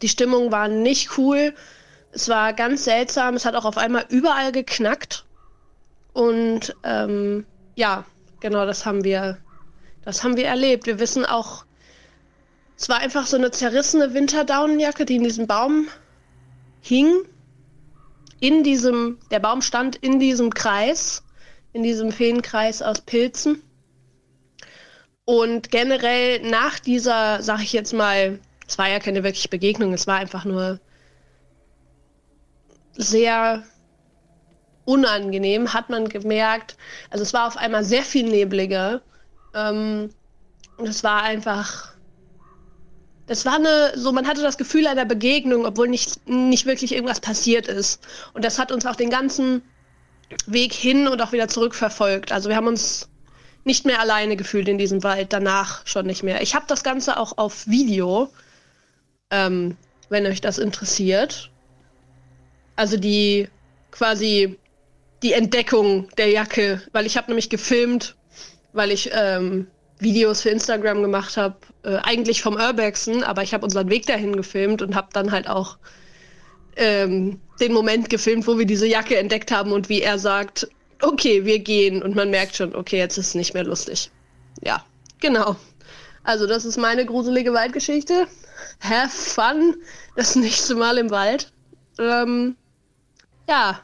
Die 0.02 0.08
Stimmung 0.08 0.50
war 0.50 0.68
nicht 0.68 1.18
cool. 1.18 1.54
Es 2.12 2.28
war 2.28 2.52
ganz 2.52 2.84
seltsam. 2.84 3.34
Es 3.34 3.44
hat 3.44 3.54
auch 3.54 3.64
auf 3.64 3.78
einmal 3.78 4.04
überall 4.08 4.52
geknackt. 4.52 5.24
Und 6.12 6.74
ähm, 6.82 7.46
ja, 7.76 8.04
genau 8.40 8.66
das 8.66 8.84
haben 8.84 9.04
wir 9.04 9.38
das 10.04 10.24
haben 10.24 10.36
wir 10.36 10.46
erlebt. 10.46 10.86
Wir 10.86 10.98
wissen 10.98 11.24
auch, 11.24 11.64
es 12.76 12.88
war 12.88 12.98
einfach 12.98 13.26
so 13.26 13.36
eine 13.36 13.50
zerrissene 13.50 14.14
Winterdaunenjacke, 14.14 15.04
die 15.04 15.16
in 15.16 15.24
diesem 15.24 15.46
Baum 15.46 15.88
hing. 16.80 17.12
In 18.40 18.64
diesem, 18.64 19.18
der 19.30 19.40
Baum 19.40 19.60
stand 19.60 19.96
in 19.96 20.18
diesem 20.18 20.54
Kreis, 20.54 21.22
in 21.74 21.82
diesem 21.82 22.10
Feenkreis 22.10 22.80
aus 22.80 23.02
Pilzen. 23.02 23.62
Und 25.26 25.70
generell 25.70 26.40
nach 26.48 26.78
dieser, 26.80 27.42
sag 27.42 27.60
ich 27.62 27.74
jetzt 27.74 27.92
mal, 27.92 28.40
es 28.70 28.78
war 28.78 28.88
ja 28.88 29.00
keine 29.00 29.24
wirkliche 29.24 29.48
Begegnung, 29.48 29.92
es 29.92 30.06
war 30.06 30.18
einfach 30.18 30.44
nur 30.44 30.78
sehr 32.92 33.64
unangenehm, 34.84 35.74
hat 35.74 35.90
man 35.90 36.08
gemerkt. 36.08 36.76
Also 37.10 37.22
es 37.24 37.32
war 37.34 37.48
auf 37.48 37.56
einmal 37.56 37.82
sehr 37.82 38.04
viel 38.04 38.28
nebliger 38.28 39.02
ähm, 39.54 40.10
und 40.76 40.86
es 40.86 41.02
war 41.02 41.22
einfach. 41.22 41.94
Das 43.26 43.44
war 43.44 43.56
eine, 43.56 43.92
so 43.96 44.12
man 44.12 44.28
hatte 44.28 44.42
das 44.42 44.56
Gefühl 44.56 44.86
einer 44.86 45.04
Begegnung, 45.04 45.66
obwohl 45.66 45.88
nicht, 45.88 46.28
nicht 46.28 46.66
wirklich 46.66 46.92
irgendwas 46.92 47.20
passiert 47.20 47.66
ist. 47.66 48.00
Und 48.34 48.44
das 48.44 48.60
hat 48.60 48.70
uns 48.70 48.86
auch 48.86 48.96
den 48.96 49.10
ganzen 49.10 49.62
Weg 50.46 50.72
hin 50.72 51.08
und 51.08 51.20
auch 51.22 51.32
wieder 51.32 51.48
zurück 51.48 51.74
verfolgt. 51.74 52.30
Also 52.30 52.48
wir 52.48 52.56
haben 52.56 52.68
uns 52.68 53.08
nicht 53.64 53.84
mehr 53.84 54.00
alleine 54.00 54.36
gefühlt 54.36 54.68
in 54.68 54.78
diesem 54.78 55.02
Wald, 55.02 55.32
danach 55.32 55.86
schon 55.86 56.06
nicht 56.06 56.22
mehr. 56.22 56.40
Ich 56.40 56.54
habe 56.54 56.66
das 56.68 56.82
Ganze 56.84 57.18
auch 57.18 57.36
auf 57.38 57.66
Video, 57.66 58.30
ähm, 59.30 59.76
wenn 60.08 60.26
euch 60.26 60.40
das 60.40 60.58
interessiert. 60.58 61.50
Also 62.76 62.96
die 62.96 63.48
quasi 63.90 64.58
die 65.22 65.32
Entdeckung 65.32 66.08
der 66.16 66.28
Jacke, 66.28 66.82
weil 66.92 67.06
ich 67.06 67.16
habe 67.16 67.28
nämlich 67.28 67.50
gefilmt, 67.50 68.16
weil 68.72 68.90
ich 68.90 69.10
ähm, 69.12 69.66
Videos 69.98 70.42
für 70.42 70.50
Instagram 70.50 71.02
gemacht 71.02 71.36
habe, 71.36 71.56
äh, 71.82 71.96
eigentlich 71.96 72.42
vom 72.42 72.56
Urbexen, 72.56 73.22
aber 73.22 73.42
ich 73.42 73.52
habe 73.52 73.64
unseren 73.64 73.90
Weg 73.90 74.06
dahin 74.06 74.34
gefilmt 74.34 74.80
und 74.82 74.94
habe 74.94 75.08
dann 75.12 75.30
halt 75.30 75.48
auch 75.48 75.76
ähm, 76.76 77.40
den 77.60 77.72
Moment 77.72 78.08
gefilmt, 78.08 78.46
wo 78.46 78.58
wir 78.58 78.64
diese 78.64 78.86
Jacke 78.86 79.18
entdeckt 79.18 79.52
haben 79.52 79.72
und 79.72 79.88
wie 79.88 80.00
er 80.00 80.18
sagt, 80.18 80.68
okay, 81.02 81.44
wir 81.44 81.58
gehen 81.58 82.02
und 82.02 82.14
man 82.14 82.30
merkt 82.30 82.56
schon, 82.56 82.74
okay, 82.74 82.98
jetzt 82.98 83.18
ist 83.18 83.28
es 83.28 83.34
nicht 83.34 83.54
mehr 83.54 83.64
lustig. 83.64 84.10
Ja, 84.64 84.84
genau. 85.20 85.56
Also 86.22 86.46
das 86.46 86.64
ist 86.64 86.76
meine 86.76 87.04
gruselige 87.04 87.52
Waldgeschichte. 87.52 88.26
Have 88.80 89.10
fun 89.10 89.74
das 90.16 90.36
nächste 90.36 90.74
Mal 90.74 90.98
im 90.98 91.10
Wald. 91.10 91.52
Ähm, 91.98 92.56
ja. 93.48 93.80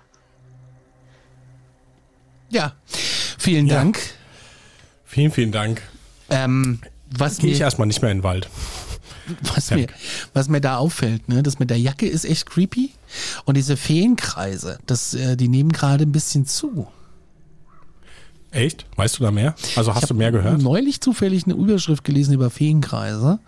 Ja, 2.51 2.73
vielen 3.39 3.67
ja. 3.67 3.77
Dank. 3.77 3.99
Vielen, 5.05 5.33
vielen 5.33 5.53
Dank. 5.53 5.83
Ähm, 6.31 6.81
was 7.11 7.39
Gehe 7.39 7.53
ich 7.53 7.61
erstmal 7.61 7.87
nicht 7.87 8.03
mehr 8.03 8.11
in 8.11 8.19
den 8.19 8.25
Wald. 8.25 8.49
Was 9.55 9.73
mir, 9.73 9.89
was 10.35 10.49
mir 10.49 10.61
da 10.61 10.77
auffällt, 10.77 11.29
ne, 11.29 11.43
das 11.43 11.59
mit 11.59 11.71
der 11.71 11.79
Jacke 11.79 12.07
ist 12.07 12.25
echt 12.25 12.49
creepy. 12.49 12.93
Und 13.45 13.57
diese 13.57 13.77
Feenkreise, 13.77 14.79
das, 14.87 15.15
äh, 15.15 15.37
die 15.37 15.49
nehmen 15.49 15.73
gerade 15.73 16.05
ein 16.05 16.13
bisschen 16.13 16.47
zu. 16.47 16.87
Echt? 18.53 18.87
Weißt 18.97 19.19
du 19.19 19.25
da 19.25 19.31
mehr? 19.31 19.55
Also 19.75 19.95
hast 19.95 20.09
du 20.09 20.15
mehr 20.15 20.33
gehört? 20.33 20.63
neulich 20.63 21.01
zufällig 21.01 21.45
eine 21.45 21.55
Überschrift 21.55 22.05
gelesen 22.05 22.35
über 22.35 22.51
Feenkreise. 22.51 23.41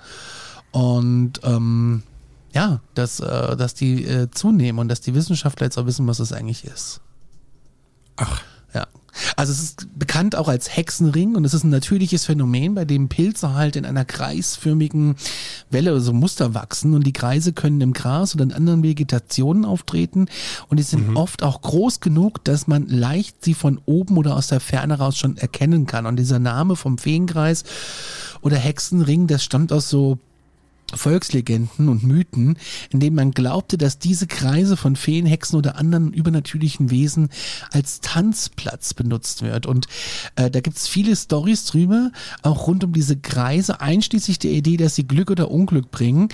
Und 0.78 1.40
ähm, 1.42 2.04
ja, 2.52 2.80
dass, 2.94 3.18
äh, 3.18 3.56
dass 3.56 3.74
die 3.74 4.04
äh, 4.04 4.30
zunehmen 4.30 4.78
und 4.78 4.88
dass 4.88 5.00
die 5.00 5.14
Wissenschaftler 5.14 5.66
jetzt 5.66 5.76
auch 5.76 5.86
wissen, 5.86 6.06
was 6.06 6.18
das 6.18 6.32
eigentlich 6.32 6.64
ist. 6.64 7.00
Ach. 8.16 8.42
Ja, 8.74 8.86
also 9.36 9.52
es 9.52 9.60
ist 9.60 9.98
bekannt 9.98 10.36
auch 10.36 10.46
als 10.46 10.76
Hexenring 10.76 11.34
und 11.34 11.44
es 11.44 11.54
ist 11.54 11.64
ein 11.64 11.70
natürliches 11.70 12.26
Phänomen, 12.26 12.74
bei 12.74 12.84
dem 12.84 13.08
Pilze 13.08 13.54
halt 13.54 13.76
in 13.76 13.86
einer 13.86 14.04
kreisförmigen 14.04 15.16
Welle, 15.70 15.92
also 15.92 16.12
Muster 16.12 16.54
wachsen 16.54 16.94
und 16.94 17.06
die 17.06 17.12
Kreise 17.12 17.52
können 17.52 17.80
im 17.80 17.92
Gras 17.92 18.34
oder 18.34 18.44
in 18.44 18.52
anderen 18.52 18.82
Vegetationen 18.82 19.64
auftreten 19.64 20.26
und 20.68 20.76
die 20.76 20.84
sind 20.84 21.08
mhm. 21.08 21.16
oft 21.16 21.42
auch 21.42 21.62
groß 21.62 22.00
genug, 22.00 22.44
dass 22.44 22.66
man 22.66 22.86
leicht 22.86 23.44
sie 23.44 23.54
von 23.54 23.80
oben 23.86 24.16
oder 24.16 24.36
aus 24.36 24.48
der 24.48 24.60
Ferne 24.60 24.98
raus 24.98 25.16
schon 25.16 25.36
erkennen 25.38 25.86
kann. 25.86 26.06
Und 26.06 26.16
dieser 26.16 26.38
Name 26.38 26.76
vom 26.76 26.98
Feenkreis 26.98 27.64
oder 28.42 28.56
Hexenring, 28.56 29.26
das 29.26 29.42
stammt 29.42 29.72
aus 29.72 29.88
so 29.88 30.18
Volkslegenden 30.94 31.88
und 31.88 32.02
Mythen, 32.02 32.56
in 32.90 33.00
denen 33.00 33.14
man 33.14 33.32
glaubte, 33.32 33.76
dass 33.76 33.98
diese 33.98 34.26
Kreise 34.26 34.76
von 34.76 34.96
Feen, 34.96 35.26
Hexen 35.26 35.56
oder 35.56 35.76
anderen 35.76 36.12
übernatürlichen 36.12 36.90
Wesen 36.90 37.28
als 37.72 38.00
Tanzplatz 38.00 38.94
benutzt 38.94 39.42
wird. 39.42 39.66
Und 39.66 39.86
äh, 40.36 40.50
da 40.50 40.60
gibt's 40.60 40.88
viele 40.88 41.14
Stories 41.14 41.66
drüber, 41.66 42.10
auch 42.42 42.66
rund 42.66 42.84
um 42.84 42.92
diese 42.92 43.16
Kreise, 43.16 43.82
einschließlich 43.82 44.38
der 44.38 44.52
Idee, 44.52 44.78
dass 44.78 44.94
sie 44.94 45.06
Glück 45.06 45.30
oder 45.30 45.50
Unglück 45.50 45.90
bringen 45.90 46.28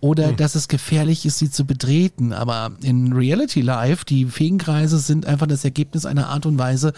oder 0.00 0.30
hm. 0.30 0.36
dass 0.36 0.56
es 0.56 0.66
gefährlich 0.66 1.24
ist, 1.24 1.38
sie 1.38 1.50
zu 1.50 1.64
betreten. 1.64 2.32
Aber 2.32 2.72
in 2.82 3.12
Reality 3.12 3.60
Life, 3.60 4.04
die 4.04 4.24
Feenkreise 4.24 4.98
sind 4.98 5.24
einfach 5.24 5.46
das 5.46 5.64
Ergebnis 5.64 6.04
einer 6.04 6.28
Art 6.28 6.46
und 6.46 6.58
Weise, 6.58 6.94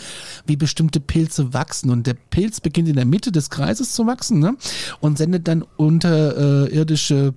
wie 0.47 0.57
bestimmte 0.57 1.01
Pilze 1.01 1.53
wachsen. 1.53 1.91
Und 1.91 2.07
der 2.07 2.15
Pilz 2.15 2.61
beginnt 2.61 2.89
in 2.89 2.97
der 2.97 3.05
Mitte 3.05 3.33
des 3.33 3.51
Kreises 3.51 3.93
zu 3.93 4.07
wachsen 4.07 4.39
ne? 4.39 4.57
und 5.01 5.19
sendet 5.19 5.47
dann 5.47 5.63
unter 5.77 6.69
äh, 6.69 6.75
irdische 7.11 7.35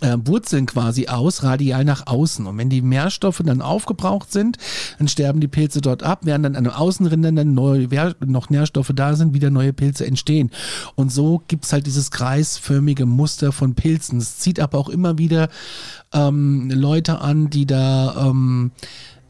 äh, 0.00 0.16
Wurzeln 0.24 0.66
quasi 0.66 1.08
aus, 1.08 1.42
radial 1.42 1.84
nach 1.84 2.06
außen. 2.06 2.46
Und 2.46 2.56
wenn 2.56 2.70
die 2.70 2.82
Nährstoffe 2.82 3.42
dann 3.44 3.60
aufgebraucht 3.60 4.30
sind, 4.32 4.56
dann 4.98 5.08
sterben 5.08 5.40
die 5.40 5.48
Pilze 5.48 5.80
dort 5.80 6.04
ab, 6.04 6.20
während 6.22 6.44
dann 6.44 6.54
an 6.54 6.64
den 6.64 6.72
Außenrändern 6.72 7.34
dann 7.34 7.54
neue, 7.54 7.88
noch 8.24 8.48
Nährstoffe 8.48 8.92
da 8.94 9.16
sind, 9.16 9.34
wieder 9.34 9.50
neue 9.50 9.72
Pilze 9.72 10.06
entstehen. 10.06 10.50
Und 10.94 11.10
so 11.10 11.42
gibt's 11.48 11.72
halt 11.72 11.86
dieses 11.86 12.12
kreisförmige 12.12 13.06
Muster 13.06 13.50
von 13.50 13.74
Pilzen. 13.74 14.18
Es 14.18 14.38
zieht 14.38 14.60
aber 14.60 14.78
auch 14.78 14.88
immer 14.88 15.18
wieder 15.18 15.48
ähm, 16.12 16.70
Leute 16.70 17.20
an, 17.20 17.50
die 17.50 17.66
da 17.66 18.28
ähm, 18.28 18.70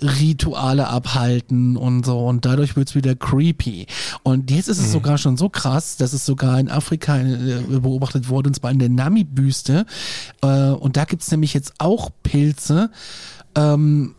Rituale 0.00 0.88
abhalten 0.88 1.76
und 1.76 2.06
so 2.06 2.26
und 2.26 2.44
dadurch 2.44 2.76
wird's 2.76 2.94
wieder 2.94 3.14
creepy. 3.14 3.86
Und 4.22 4.50
jetzt 4.50 4.68
ist 4.68 4.78
es 4.78 4.88
mhm. 4.88 4.92
sogar 4.92 5.18
schon 5.18 5.36
so 5.36 5.48
krass, 5.48 5.96
dass 5.96 6.12
es 6.12 6.24
sogar 6.24 6.58
in 6.60 6.68
Afrika 6.68 7.18
äh, 7.18 7.62
beobachtet 7.80 8.28
wurde, 8.28 8.48
und 8.48 8.54
zwar 8.54 8.70
in 8.70 8.78
der 8.78 8.88
Nami-Büste. 8.88 9.86
Äh, 10.42 10.70
und 10.70 10.96
da 10.96 11.04
gibt's 11.04 11.30
nämlich 11.30 11.54
jetzt 11.54 11.74
auch 11.78 12.10
Pilze, 12.22 12.90
ähm, 13.54 14.14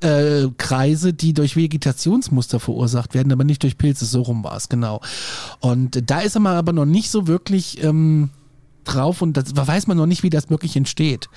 äh, 0.00 0.46
Kreise, 0.58 1.12
die 1.12 1.32
durch 1.32 1.56
Vegetationsmuster 1.56 2.60
verursacht 2.60 3.14
werden, 3.14 3.32
aber 3.32 3.44
nicht 3.44 3.62
durch 3.62 3.78
Pilze. 3.78 4.04
So 4.04 4.22
rum 4.22 4.44
war 4.44 4.56
es, 4.56 4.68
genau. 4.68 5.00
Und 5.60 6.10
da 6.10 6.20
ist 6.20 6.36
aber 6.36 6.72
noch 6.72 6.86
nicht 6.86 7.10
so 7.10 7.26
wirklich 7.26 7.82
ähm, 7.82 8.30
drauf 8.94 9.22
und 9.22 9.36
das 9.36 9.54
weiß 9.54 9.86
man 9.86 9.96
noch 9.96 10.06
nicht, 10.06 10.22
wie 10.22 10.30
das 10.30 10.50
wirklich 10.50 10.76
entsteht. 10.76 11.28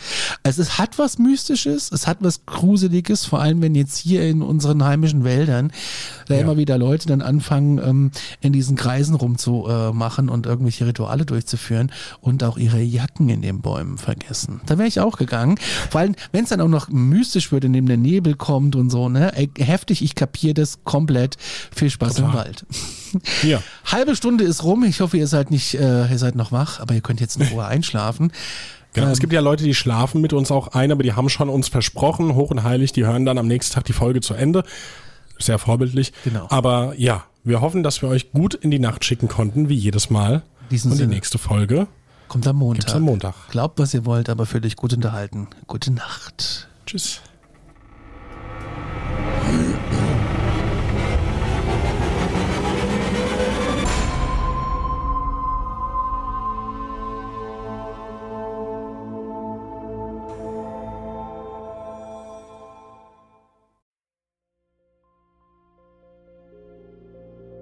Also 0.43 0.61
es 0.61 0.77
hat 0.77 0.97
was 0.97 1.19
Mystisches, 1.19 1.91
es 1.91 2.07
hat 2.07 2.17
was 2.21 2.45
Gruseliges, 2.45 3.25
vor 3.25 3.41
allem 3.41 3.61
wenn 3.61 3.75
jetzt 3.75 3.97
hier 3.97 4.27
in 4.27 4.41
unseren 4.41 4.83
heimischen 4.83 5.23
Wäldern 5.23 5.71
da 6.27 6.35
ja. 6.35 6.41
immer 6.41 6.57
wieder 6.57 6.77
Leute 6.77 7.07
dann 7.07 7.21
anfangen, 7.21 7.77
ähm, 7.79 8.11
in 8.41 8.53
diesen 8.53 8.75
Kreisen 8.75 9.15
rumzumachen 9.15 10.29
und 10.29 10.45
irgendwelche 10.45 10.87
Rituale 10.87 11.25
durchzuführen 11.25 11.91
und 12.21 12.43
auch 12.43 12.57
ihre 12.57 12.81
Jacken 12.81 13.29
in 13.29 13.41
den 13.41 13.61
Bäumen 13.61 13.97
vergessen. 13.97 14.61
Da 14.65 14.77
wäre 14.77 14.87
ich 14.87 14.99
auch 14.99 15.17
gegangen. 15.17 15.57
Vor 15.89 16.01
allem, 16.01 16.15
wenn 16.31 16.43
es 16.43 16.49
dann 16.49 16.61
auch 16.61 16.67
noch 16.67 16.89
mystisch 16.89 17.51
wird, 17.51 17.63
indem 17.63 17.87
der 17.87 17.97
Nebel 17.97 18.35
kommt 18.35 18.75
und 18.75 18.89
so, 18.89 19.09
ne? 19.09 19.31
Heftig, 19.57 20.01
ich 20.01 20.15
kapiere 20.15 20.53
das 20.53 20.83
komplett. 20.83 21.37
Viel 21.73 21.89
Spaß 21.89 22.15
Total. 22.15 22.29
im 22.29 22.37
Wald. 22.37 22.65
Ja. 23.43 23.61
Halbe 23.85 24.15
Stunde 24.15 24.43
ist 24.43 24.63
rum. 24.63 24.83
Ich 24.83 25.01
hoffe, 25.01 25.17
ihr 25.17 25.27
seid 25.27 25.51
nicht, 25.51 25.75
äh, 25.75 26.09
ihr 26.09 26.17
seid 26.17 26.35
noch 26.35 26.51
wach, 26.51 26.79
aber 26.79 26.93
ihr 26.93 27.01
könnt 27.01 27.21
jetzt 27.21 27.37
in 27.37 27.47
Ruhe 27.47 27.65
einschlafen. 27.65 28.31
Genau, 28.93 29.07
ähm, 29.07 29.13
es 29.13 29.19
gibt 29.19 29.33
ja 29.33 29.39
Leute, 29.39 29.63
die 29.63 29.73
schlafen 29.73 30.21
mit 30.21 30.33
uns 30.33 30.51
auch 30.51 30.69
ein, 30.69 30.91
aber 30.91 31.03
die 31.03 31.13
haben 31.13 31.29
schon 31.29 31.49
uns 31.49 31.67
versprochen, 31.67 32.35
hoch 32.35 32.51
und 32.51 32.63
heilig, 32.63 32.91
die 32.91 33.05
hören 33.05 33.25
dann 33.25 33.37
am 33.37 33.47
nächsten 33.47 33.73
Tag 33.73 33.85
die 33.85 33.93
Folge 33.93 34.21
zu 34.21 34.33
Ende. 34.33 34.63
Sehr 35.39 35.57
vorbildlich. 35.57 36.13
Genau. 36.23 36.47
Aber 36.49 36.93
ja, 36.97 37.23
wir 37.43 37.61
hoffen, 37.61 37.83
dass 37.83 38.01
wir 38.01 38.09
euch 38.09 38.31
gut 38.31 38.53
in 38.53 38.69
die 38.69 38.79
Nacht 38.79 39.05
schicken 39.05 39.27
konnten, 39.27 39.69
wie 39.69 39.75
jedes 39.75 40.09
Mal. 40.09 40.43
Diesen 40.69 40.91
und 40.91 40.99
die 40.99 41.07
nächste 41.07 41.37
Folge 41.37 41.87
kommt 42.31 42.47
am 42.47 42.55
Montag. 42.57 42.95
am 42.95 43.01
Montag. 43.01 43.35
Glaubt, 43.49 43.77
was 43.77 43.93
ihr 43.93 44.05
wollt, 44.05 44.29
aber 44.29 44.45
für 44.45 44.61
dich 44.61 44.77
gut 44.77 44.93
unterhalten. 44.93 45.47
Gute 45.67 45.91
Nacht. 45.91 46.69
Tschüss. 46.85 47.19